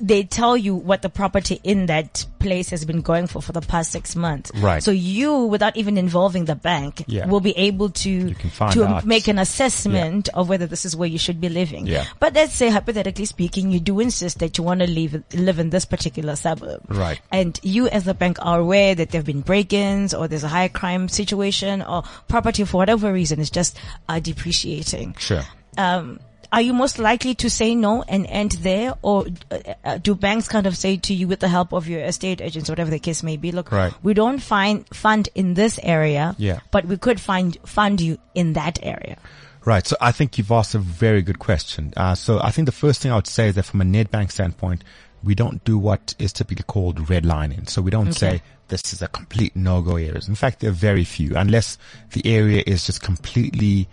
[0.02, 3.62] they tell you what the property in that place has been going for for the
[3.62, 4.52] past six months.
[4.56, 4.82] Right.
[4.82, 7.28] So you, without even involving the bank, Yeah.
[7.28, 8.34] will be able to
[8.74, 9.06] to out.
[9.06, 11.86] make an assessment of whether this is where you should be living.
[11.88, 12.06] Yeah.
[12.20, 15.70] But let's say hypothetically speaking, you do insist that you want to live live in
[15.70, 16.82] this particular suburb.
[16.90, 17.20] Right.
[17.32, 20.48] And you as the bank are aware that there have been break-ins or there's a
[20.50, 23.78] high crime situation or property for whatever reason is just
[24.10, 25.44] uh, depreciating Sure.
[25.78, 26.20] um,
[26.52, 30.48] are you most likely to say no and end there, or uh, uh, do banks
[30.48, 33.24] kind of say to you, with the help of your estate agents, whatever the case
[33.24, 33.94] may be, look, Right.
[34.04, 36.60] we don't find fund in this area, Yeah.
[36.72, 39.18] but we could find fund you in that area.
[39.64, 39.86] Right.
[39.86, 41.94] So I think you've asked a very good question.
[41.96, 44.32] Uh, so I think the first thing I would say is that from a Nedbank
[44.32, 44.84] standpoint,
[45.24, 47.70] we don't do what is typically called redlining.
[47.70, 50.28] So we don't say this is a complete no-go areas.
[50.28, 51.78] In fact, there are very few, unless
[52.14, 53.88] the area is just completely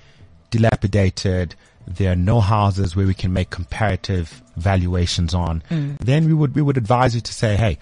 [0.51, 1.55] dilapidated.
[1.89, 5.63] There are no houses where we can make comparative valuations on.
[6.01, 7.79] Then we would we would advise you to say, hey,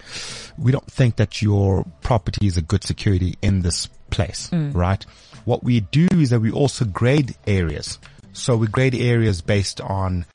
[0.57, 5.05] we don't think that your property is a good security in this place, right?
[5.45, 7.99] What we do is that we also grade areas.
[8.33, 10.25] So we grade areas based on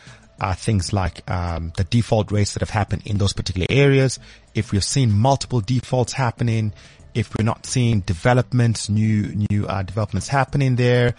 [0.40, 4.18] uh, things like um, the default rates that have happened in those particular areas.
[4.54, 6.72] If we've seen multiple defaults happening,
[7.14, 11.14] if we're not seeing developments, new new uh, developments happening there,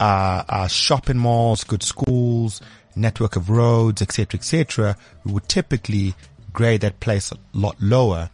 [0.00, 2.60] uh, uh, shopping malls, good schools,
[2.94, 6.14] network of roads, etc., etc., we would typically
[6.52, 8.30] grade that place a lot lower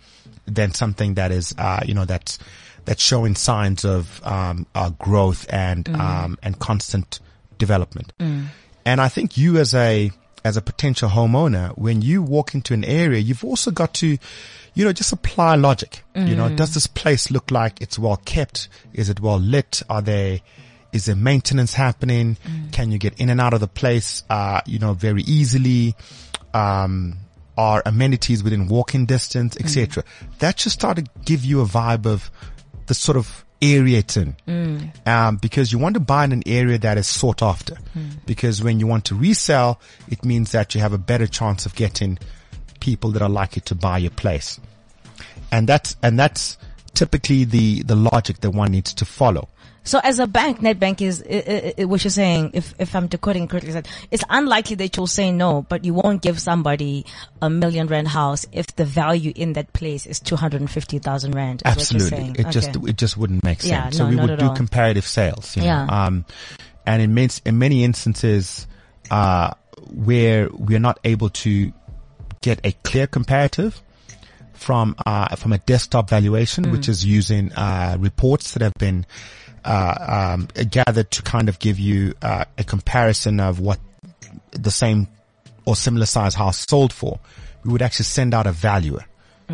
[0.47, 2.39] than something that is, uh, you know, that's
[2.85, 7.21] that's showing signs of um, uh, growth and um, and constant
[7.59, 8.13] development.
[8.85, 10.11] And I think you as a
[10.45, 14.19] as a potential homeowner, when you walk into an area, you've also got to,
[14.75, 16.03] you know, just apply logic.
[16.29, 18.69] You know, does this place look like it's well kept?
[18.93, 19.83] Is it well lit?
[19.89, 20.41] Are there
[20.93, 22.37] is there maintenance happening?
[22.73, 25.95] Can you get in and out of the place, uh, you know, very easily?
[26.55, 27.17] Um,
[27.57, 30.05] are amenities within walking distance, etc.
[30.39, 32.31] That should start to give you a vibe of
[32.87, 34.37] the sort of area it's in.
[35.07, 37.77] Um, because you want to buy in an area that is sought after.
[38.27, 41.75] Because when you want to resell, it means that you have a better chance of
[41.75, 42.19] getting
[42.81, 44.59] people that are likely to buy your place.
[45.53, 46.59] And that's, and that's
[46.95, 49.49] typically the, the logic that one needs to follow.
[49.85, 53.09] So as a bank, Nedbank is, i i i what you're saying, if, if I'm
[53.09, 57.05] decoding correctly, that it's unlikely that you'll say no, but you won't give somebody
[57.41, 61.63] a million rand house if the value in that place is 250,000 rand.
[61.65, 61.99] Absolutely.
[61.99, 62.37] you're saying.
[62.39, 63.71] It just it just wouldn't make sense.
[63.71, 64.55] Yeah, so no, we would do all.
[64.57, 65.57] comparative sales.
[65.57, 65.69] You know?
[65.69, 65.87] Yeah.
[66.07, 66.25] Um,
[66.87, 68.67] and in many, in many instances,
[69.11, 69.55] uh,
[69.91, 71.73] where we're not able to
[72.41, 73.81] get a clear comparative
[74.53, 76.73] from uh, from a desktop valuation, Mm.
[76.73, 79.07] which is using uh, reports that have been
[79.65, 83.79] uh, um, gathered to kind of give you uh, a comparison of what
[84.53, 85.09] the same
[85.65, 87.21] or similar size house sold for.
[87.65, 89.05] We would actually send out a valuer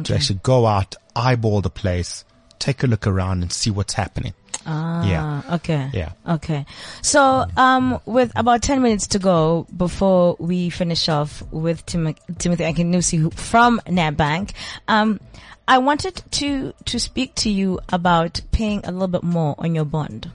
[0.04, 2.24] to actually go out, eyeball the place,
[2.58, 4.32] take a look around, and see what's happening.
[4.64, 5.90] yeah, Ah, okay.
[5.92, 6.12] Yeah.
[6.26, 6.66] Okay.
[7.02, 12.64] So, um, with about 10 minutes to go before we finish off with Tim- Timothy
[12.64, 14.52] Akinnusi from Nedbank,
[14.86, 15.20] um,
[15.68, 19.84] I wanted to, to speak to you about paying a little bit more on your
[19.84, 20.30] bond.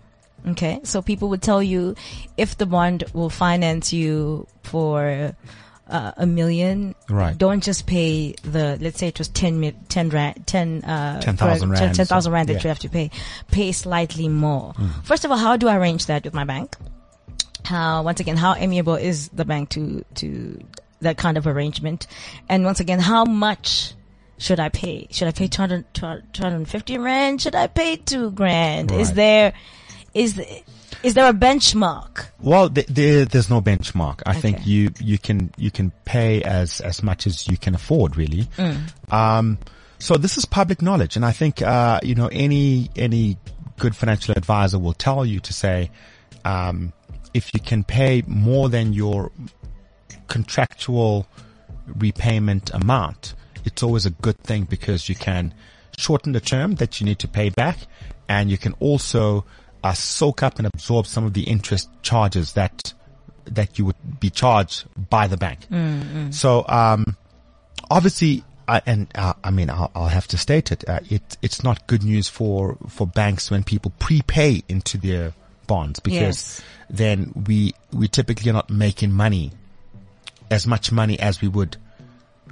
[0.50, 0.80] Okay.
[0.84, 1.96] So people would tell you
[2.38, 5.34] if the bond will finance you for,
[5.90, 6.94] uh, a million.
[7.10, 7.36] Right.
[7.38, 11.70] Don't just pay the, let's say it was 10, mi- 10 rand, 10, uh, 10,000
[11.70, 11.96] rand.
[11.96, 12.62] 10,000 rand that Yeah.
[12.64, 13.10] you have to pay.
[13.52, 14.74] Pay slightly more.
[14.74, 15.04] Mm.
[15.04, 16.76] First of all, how do I arrange that with my bank?
[17.66, 20.60] How, once again, how amiable is the bank to, to
[21.02, 22.06] that kind of arrangement?
[22.50, 23.94] And once again, how much
[24.38, 25.08] should I pay?
[25.12, 27.42] Should I pay 200, 250 rand?
[27.42, 28.92] Should I pay two grand?
[28.92, 29.16] Is Right.
[29.16, 29.54] there,
[30.14, 30.42] is,
[31.04, 32.26] is there a benchmark?
[32.42, 34.22] Well, th- there, there's no benchmark.
[34.26, 38.18] I think you, you can, you can pay as, as much as you can afford,
[38.18, 38.48] really.
[39.12, 39.58] Um,
[40.00, 41.16] so this is public knowledge.
[41.16, 43.38] And I think, uh, you know, any, any
[43.78, 45.90] good financial advisor will tell you to say,
[46.44, 46.92] um,
[47.34, 49.32] if you can pay more than your
[50.28, 51.26] contractual
[51.88, 53.34] repayment amount,
[53.66, 55.54] it's always a good thing because you can
[55.98, 57.78] shorten the term that you need to pay back
[58.28, 59.46] and you can also
[59.84, 62.94] uh, soak up and absorb some of the interest charges that
[63.46, 65.68] that you would be charged by the bank.
[66.34, 67.18] So um,
[67.92, 70.88] obviously, uh, and uh, I mean, I'll, I'll have to state it.
[70.88, 75.34] Uh, it it's not good news for for banks when people prepay into their
[75.68, 76.62] bonds because Yes.
[76.90, 79.52] then we we typically are not making money
[80.50, 81.76] as much money as we would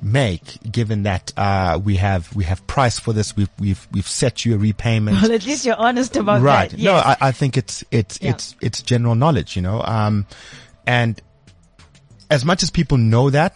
[0.01, 4.45] make given that uh, we have we have price for this we've we've we've set
[4.45, 6.79] you a repayment Well, at least you're honest about that right that.
[6.79, 8.31] no I, I think it's it's Yeah.
[8.31, 10.25] it's it's general knowledge you know um
[10.87, 11.21] and
[12.29, 13.55] as much as people know that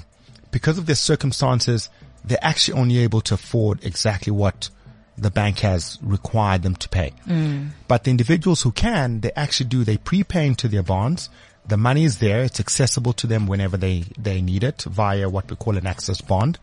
[0.51, 1.89] because of their circumstances
[2.23, 4.69] they're actually only able to afford exactly what
[5.17, 7.69] the bank has required them to pay Mm.
[7.87, 11.29] but the individuals who can they actually do they prepay into their bonds
[11.67, 12.43] the money is there.
[12.43, 16.21] It's accessible to them whenever they they need it via what we call an access
[16.21, 16.59] bond.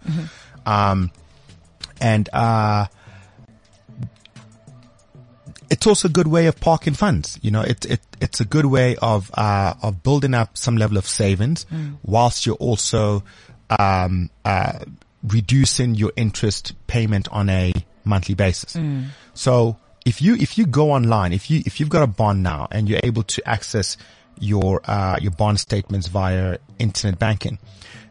[0.67, 1.11] Um
[2.01, 2.87] and uh
[5.71, 7.39] it's also a good way of parking funds.
[7.41, 10.99] You know, it, it, it's a good way of, uh, of building up some level
[10.99, 11.65] of savings
[12.03, 13.25] whilst you're also,
[13.71, 14.81] um, uh,
[15.27, 17.73] reducing your interest payment on a
[18.05, 18.77] monthly basis.
[19.33, 22.69] So if you, if you go online, if you, if you've got a bond now
[22.71, 23.97] and you're able to access
[24.39, 27.59] your, uh, your bond statements via internet banking,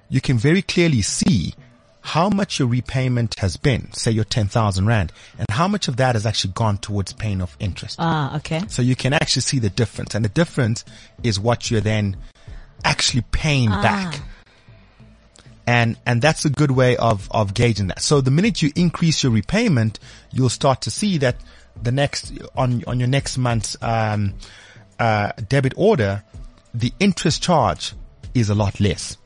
[0.09, 1.53] you can very clearly see
[2.01, 6.15] how much your repayment has been, say your 10,000 rand, and how much of that
[6.15, 7.97] has actually gone towards paying off interest.
[7.99, 8.61] ah, okay.
[8.67, 10.15] So you can actually see the difference.
[10.15, 10.83] And the difference
[11.21, 12.17] is what you're then
[12.83, 14.19] actually paying back.
[15.67, 18.01] And, and that's a good way of, of gauging that.
[18.01, 19.99] So the minute you increase your repayment,
[20.31, 21.35] you'll start to see that
[21.81, 24.33] the next, on, on your next month's, um,
[25.01, 26.23] uh, debit order,
[26.73, 27.93] the interest charge
[28.33, 29.17] is a lot less.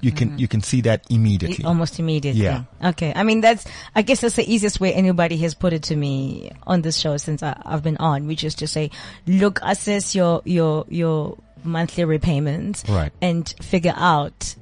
[0.00, 1.64] You can, you can see that immediately.
[1.64, 2.42] Almost immediately.
[2.42, 2.62] Yeah.
[2.84, 3.12] Okay.
[3.16, 6.52] I mean, that's, I guess that's the easiest way anybody has put it to me
[6.68, 8.92] on this show since I, I've been on, which is to say,
[9.26, 12.84] look, assess your, your, your monthly repayments.
[12.88, 13.10] Right.
[13.20, 14.54] And figure out,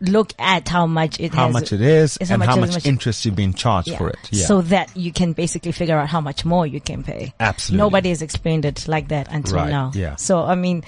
[0.00, 1.52] look at how much it how has.
[1.52, 3.98] much it is and how is much, interest you've been charged Yeah.
[3.98, 4.18] for it.
[4.30, 4.46] Yeah.
[4.46, 7.34] So that you can basically figure out how much more you can pay.
[7.40, 7.78] Absolutely.
[7.78, 9.90] Nobody has explained it like that until Right, now.
[9.94, 10.16] yeah.
[10.16, 10.84] So, I mean,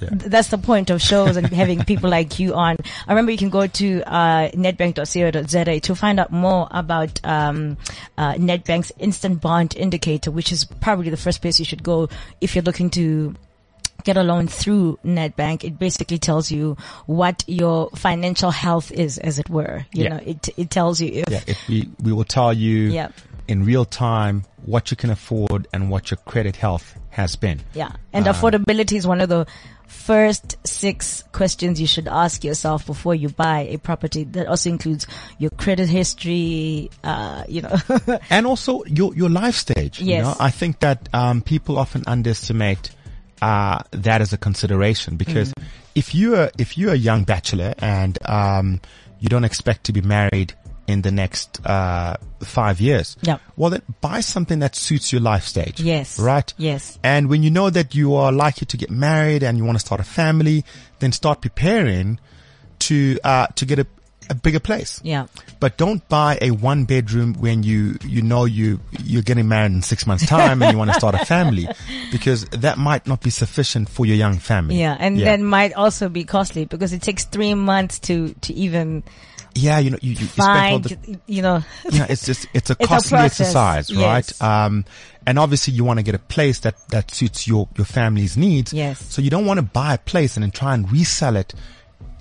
[0.00, 0.08] Yeah.
[0.10, 2.76] th- that's the point of shows and having people like you on.
[3.06, 7.76] I remember you can go to, uh, nedbank.co.za to find out more about, um,
[8.18, 12.08] uh, Nedbank's instant bond indicator, which is probably the first place you should go
[12.40, 13.34] if you're looking to
[14.04, 16.76] get a loan through Nedbank, it basically tells you
[17.06, 19.84] what your financial health is, as it were.
[19.92, 20.08] You Yeah.
[20.10, 23.12] know, it it tells you if yeah, it, we, we will tell you Yep.
[23.48, 27.60] in real time what you can afford and what your credit health has been.
[27.74, 27.92] Yeah.
[28.12, 29.46] And Uh, affordability is one of the
[29.86, 34.24] first six questions you should ask yourself before you buy a property.
[34.24, 35.06] That also includes
[35.38, 37.76] your credit history, uh, you know.
[38.30, 40.00] and also your your life stage.
[40.00, 40.24] You Yes.
[40.24, 40.34] know?
[40.40, 42.90] I think that um, people often underestimate
[43.42, 45.62] uh, that as a consideration because Mm.
[45.94, 48.80] if you're if you're a young bachelor and um,
[49.20, 50.54] you don't expect to be married
[50.86, 53.40] in the next uh, five years, Yep.
[53.56, 55.80] well then buy something that suits your life stage.
[55.80, 56.18] Yes.
[56.20, 56.52] right.
[56.56, 56.98] Yes.
[57.02, 59.84] And when you know that you are likely to get married and you want to
[59.84, 60.64] start a family,
[61.00, 62.18] then start preparing
[62.78, 63.86] to uh, to get a,
[64.28, 65.00] a bigger place.
[65.02, 65.26] Yeah.
[65.60, 69.82] But don't buy a one bedroom when you, you know you, you're getting married in
[69.82, 71.68] six months time and you want to start a family
[72.10, 74.76] because that might not be sufficient for your young family.
[74.76, 74.96] Yeah.
[74.98, 79.02] And that might also be costly because it takes three months to, to even
[79.56, 82.46] yeah, you know, you, you, you spend all find, the, you know, yeah, it's just,
[82.52, 84.26] it's a It's costly process, exercise, right?
[84.26, 84.40] yes.
[84.40, 84.84] Um,
[85.26, 88.72] and obviously you want to get a place that, that suits your, your family's needs.
[88.72, 89.02] Yes.
[89.12, 91.54] So you don't want to buy a place and then try and resell it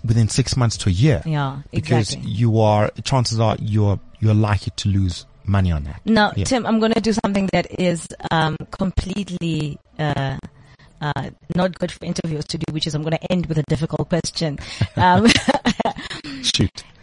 [0.05, 1.21] within six months to a year.
[1.25, 2.31] Yeah, Because exactly.
[2.31, 6.01] you are, chances are you're, you're likely to lose money on that.
[6.05, 6.45] Now, Yeah.
[6.45, 10.37] Tim, I'm going to do something that is um, completely uh,
[11.01, 13.63] uh, not good for interviewers to do, which is I'm going to end with a
[13.63, 14.57] difficult question.
[14.95, 15.27] Um,
[16.41, 16.83] Shoot.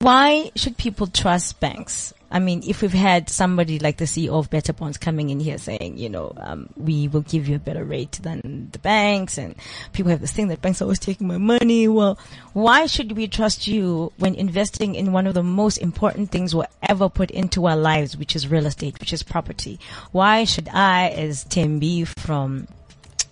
[0.00, 2.14] why should people trust banks?
[2.30, 5.56] I mean, if we've had somebody like the CEO of Better Bonds coming in here
[5.56, 9.54] saying, you know, um, we will give you a better rate than the banks, and
[9.92, 11.86] people have this thing that banks are always taking my money.
[11.86, 12.18] Well,
[12.52, 16.66] why should we trust you when investing in one of the most important things we'll
[16.82, 19.78] ever put into our lives, which is real estate, which is property?
[20.10, 22.66] Why should I, as Tembi from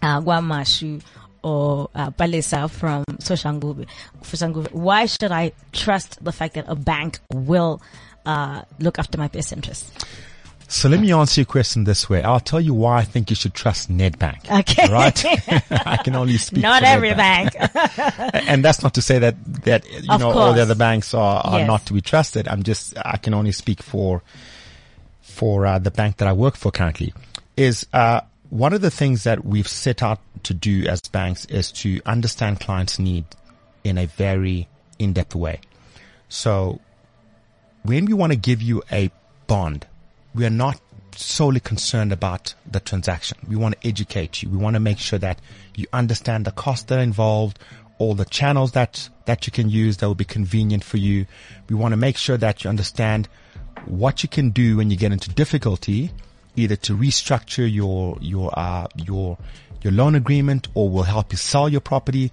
[0.00, 1.02] uh, KwaMashu
[1.42, 3.86] or uh, Palesa from Soshanguve,
[4.22, 7.80] Soshanguve, why should I trust the fact that a bank will
[8.26, 9.90] uh, look after my best interests?
[10.68, 12.22] So let me answer your question this way.
[12.22, 14.50] I'll tell you why I think you should trust Nedbank.
[14.60, 14.90] Okay.
[14.90, 15.22] Right?
[15.86, 17.50] I can only speak Not every bank.
[18.48, 19.34] And that's not to say that,
[19.64, 21.66] that, you Of know, all the other banks are, are Yes.
[21.66, 22.48] not to be trusted.
[22.48, 24.22] I'm just, I can only speak for,
[25.20, 27.12] for, uh, the bank that I work for currently
[27.54, 28.22] is, uh,
[28.52, 32.60] one of the things that we've set out to do as banks is to understand
[32.60, 33.24] clients' need
[33.82, 35.58] in a very in-depth way.
[36.28, 36.78] So
[37.82, 39.10] when we want to give you a
[39.46, 39.86] bond,
[40.34, 40.78] we are not
[41.16, 43.38] solely concerned about the transaction.
[43.48, 44.50] We want to educate you.
[44.50, 45.40] We want to make sure that
[45.74, 47.58] you understand the costs that are involved,
[47.96, 51.24] all the channels that, that you can use that will be convenient for you.
[51.70, 53.30] We want to make sure that you understand
[53.86, 56.10] what you can do when you get into difficulty,
[56.56, 59.38] either to restructure your, your, uh, your,
[59.82, 62.30] your loan agreement or will help you sell your property.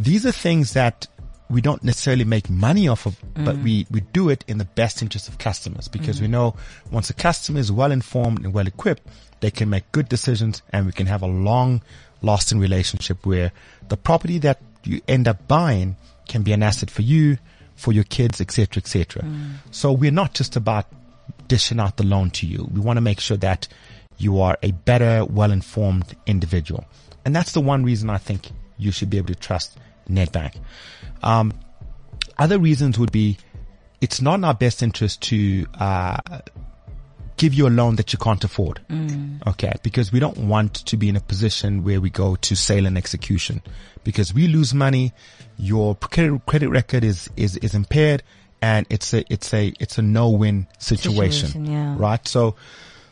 [0.00, 1.06] These are things that
[1.50, 3.62] we don't necessarily make money off of, but mm.
[3.64, 6.22] we, we do it in the best interest of customers because mm.
[6.22, 6.54] we know
[6.90, 9.02] once a customer is well informed and well equipped,
[9.40, 11.80] they can make good decisions and we can have a long
[12.20, 13.52] lasting relationship where
[13.88, 15.96] the property that you end up buying
[16.26, 17.38] can be an asset for you,
[17.76, 19.22] for your kids, etc., etc.
[19.22, 19.54] Mm.
[19.70, 20.86] So we're not just about
[21.48, 22.68] dishing out the loan to you.
[22.72, 23.68] We want to make sure that
[24.18, 26.84] you are a better, well-informed individual.
[27.24, 29.78] And that's the one reason I think you should be able to trust
[30.08, 30.56] Nedbank.
[31.22, 31.52] Um,
[32.38, 33.38] other reasons would be
[34.00, 36.18] it's not in our best interest to uh,
[37.36, 38.80] give you a loan that you can't afford.
[39.46, 42.86] Okay, because we don't want to be in a position where we go to sale
[42.86, 43.62] and execution
[44.04, 45.12] because we lose money.
[45.56, 48.22] Your credit, credit record is, is, is impaired
[48.60, 51.94] and it's a, it's a, it's a no-win situation, Situation, yeah.
[51.98, 52.26] right?
[52.26, 52.56] So,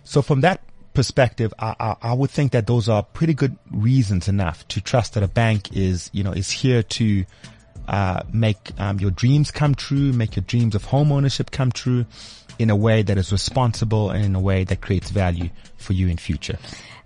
[0.04, 0.60] so from that
[0.94, 5.14] perspective, I, I, I would think that those are pretty good reasons enough to trust
[5.14, 7.24] that a bank is, you know, is here to,
[7.88, 12.04] uh, make um, your dreams come true, make your dreams of home ownership come true
[12.58, 16.08] in a way that is responsible and in a way that creates value for you
[16.08, 16.58] in future.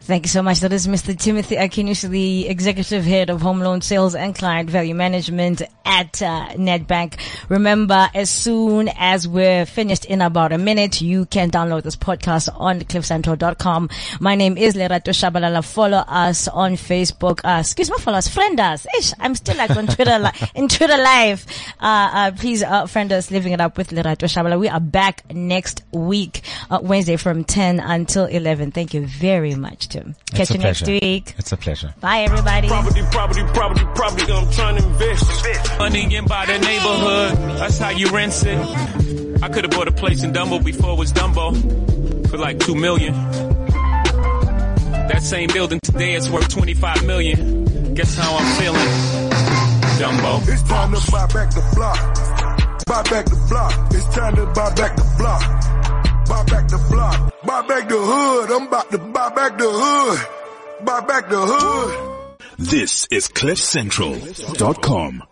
[0.03, 0.61] Thank you so much.
[0.61, 1.17] That is Mr.
[1.17, 6.49] Timothy Akinnusi, the Executive Head of Home Loan Sales and Client Value Management at uh,
[6.55, 7.21] Nedbank.
[7.51, 12.49] Remember, as soon as we're finished in about a minute, you can download this podcast
[12.59, 13.91] on cliffcentral.com.
[14.21, 15.63] My name is Lerato Shabalala.
[15.63, 17.41] Follow us on Facebook.
[17.45, 18.27] Uh, excuse me, follow us.
[18.27, 18.87] Friend us.
[18.99, 21.45] Ish, I'm still like on Twitter, li- in Twitter live.
[21.79, 24.59] Uh, uh, please, uh, friend us, living it up with Lerato Shabala.
[24.59, 26.41] We are back next week,
[26.71, 28.71] uh, Wednesday from 10 until 11.
[28.73, 30.15] Thank you very much, Tim.
[30.29, 31.35] It's Catch a you next week.
[31.37, 31.93] It's a pleasure.
[32.01, 32.69] Bye, everybody.
[32.69, 34.33] Property, property, property, property.
[34.33, 35.79] I'm trying to invest.
[35.79, 37.59] Money in by the neighborhood.
[37.59, 39.43] That's how you rent it.
[39.43, 42.75] I could have bought a place in Dumbo before it was Dumbo for like two
[42.75, 43.13] million.
[45.11, 47.95] That same building today is worth 25 million.
[47.95, 48.89] Guess how I'm feeling?
[49.99, 50.49] Dumbo.
[50.49, 51.99] It's time to buy back the block.
[52.87, 53.75] Buy back the block.
[53.93, 55.80] It's time to buy back the block.
[56.31, 57.43] Buy back the block.
[57.45, 58.51] Buy back the hood.
[58.53, 60.87] I'm about to buy back the hood.
[60.87, 62.37] Buy back the hood.
[62.57, 65.25] This is CliffCentral.com.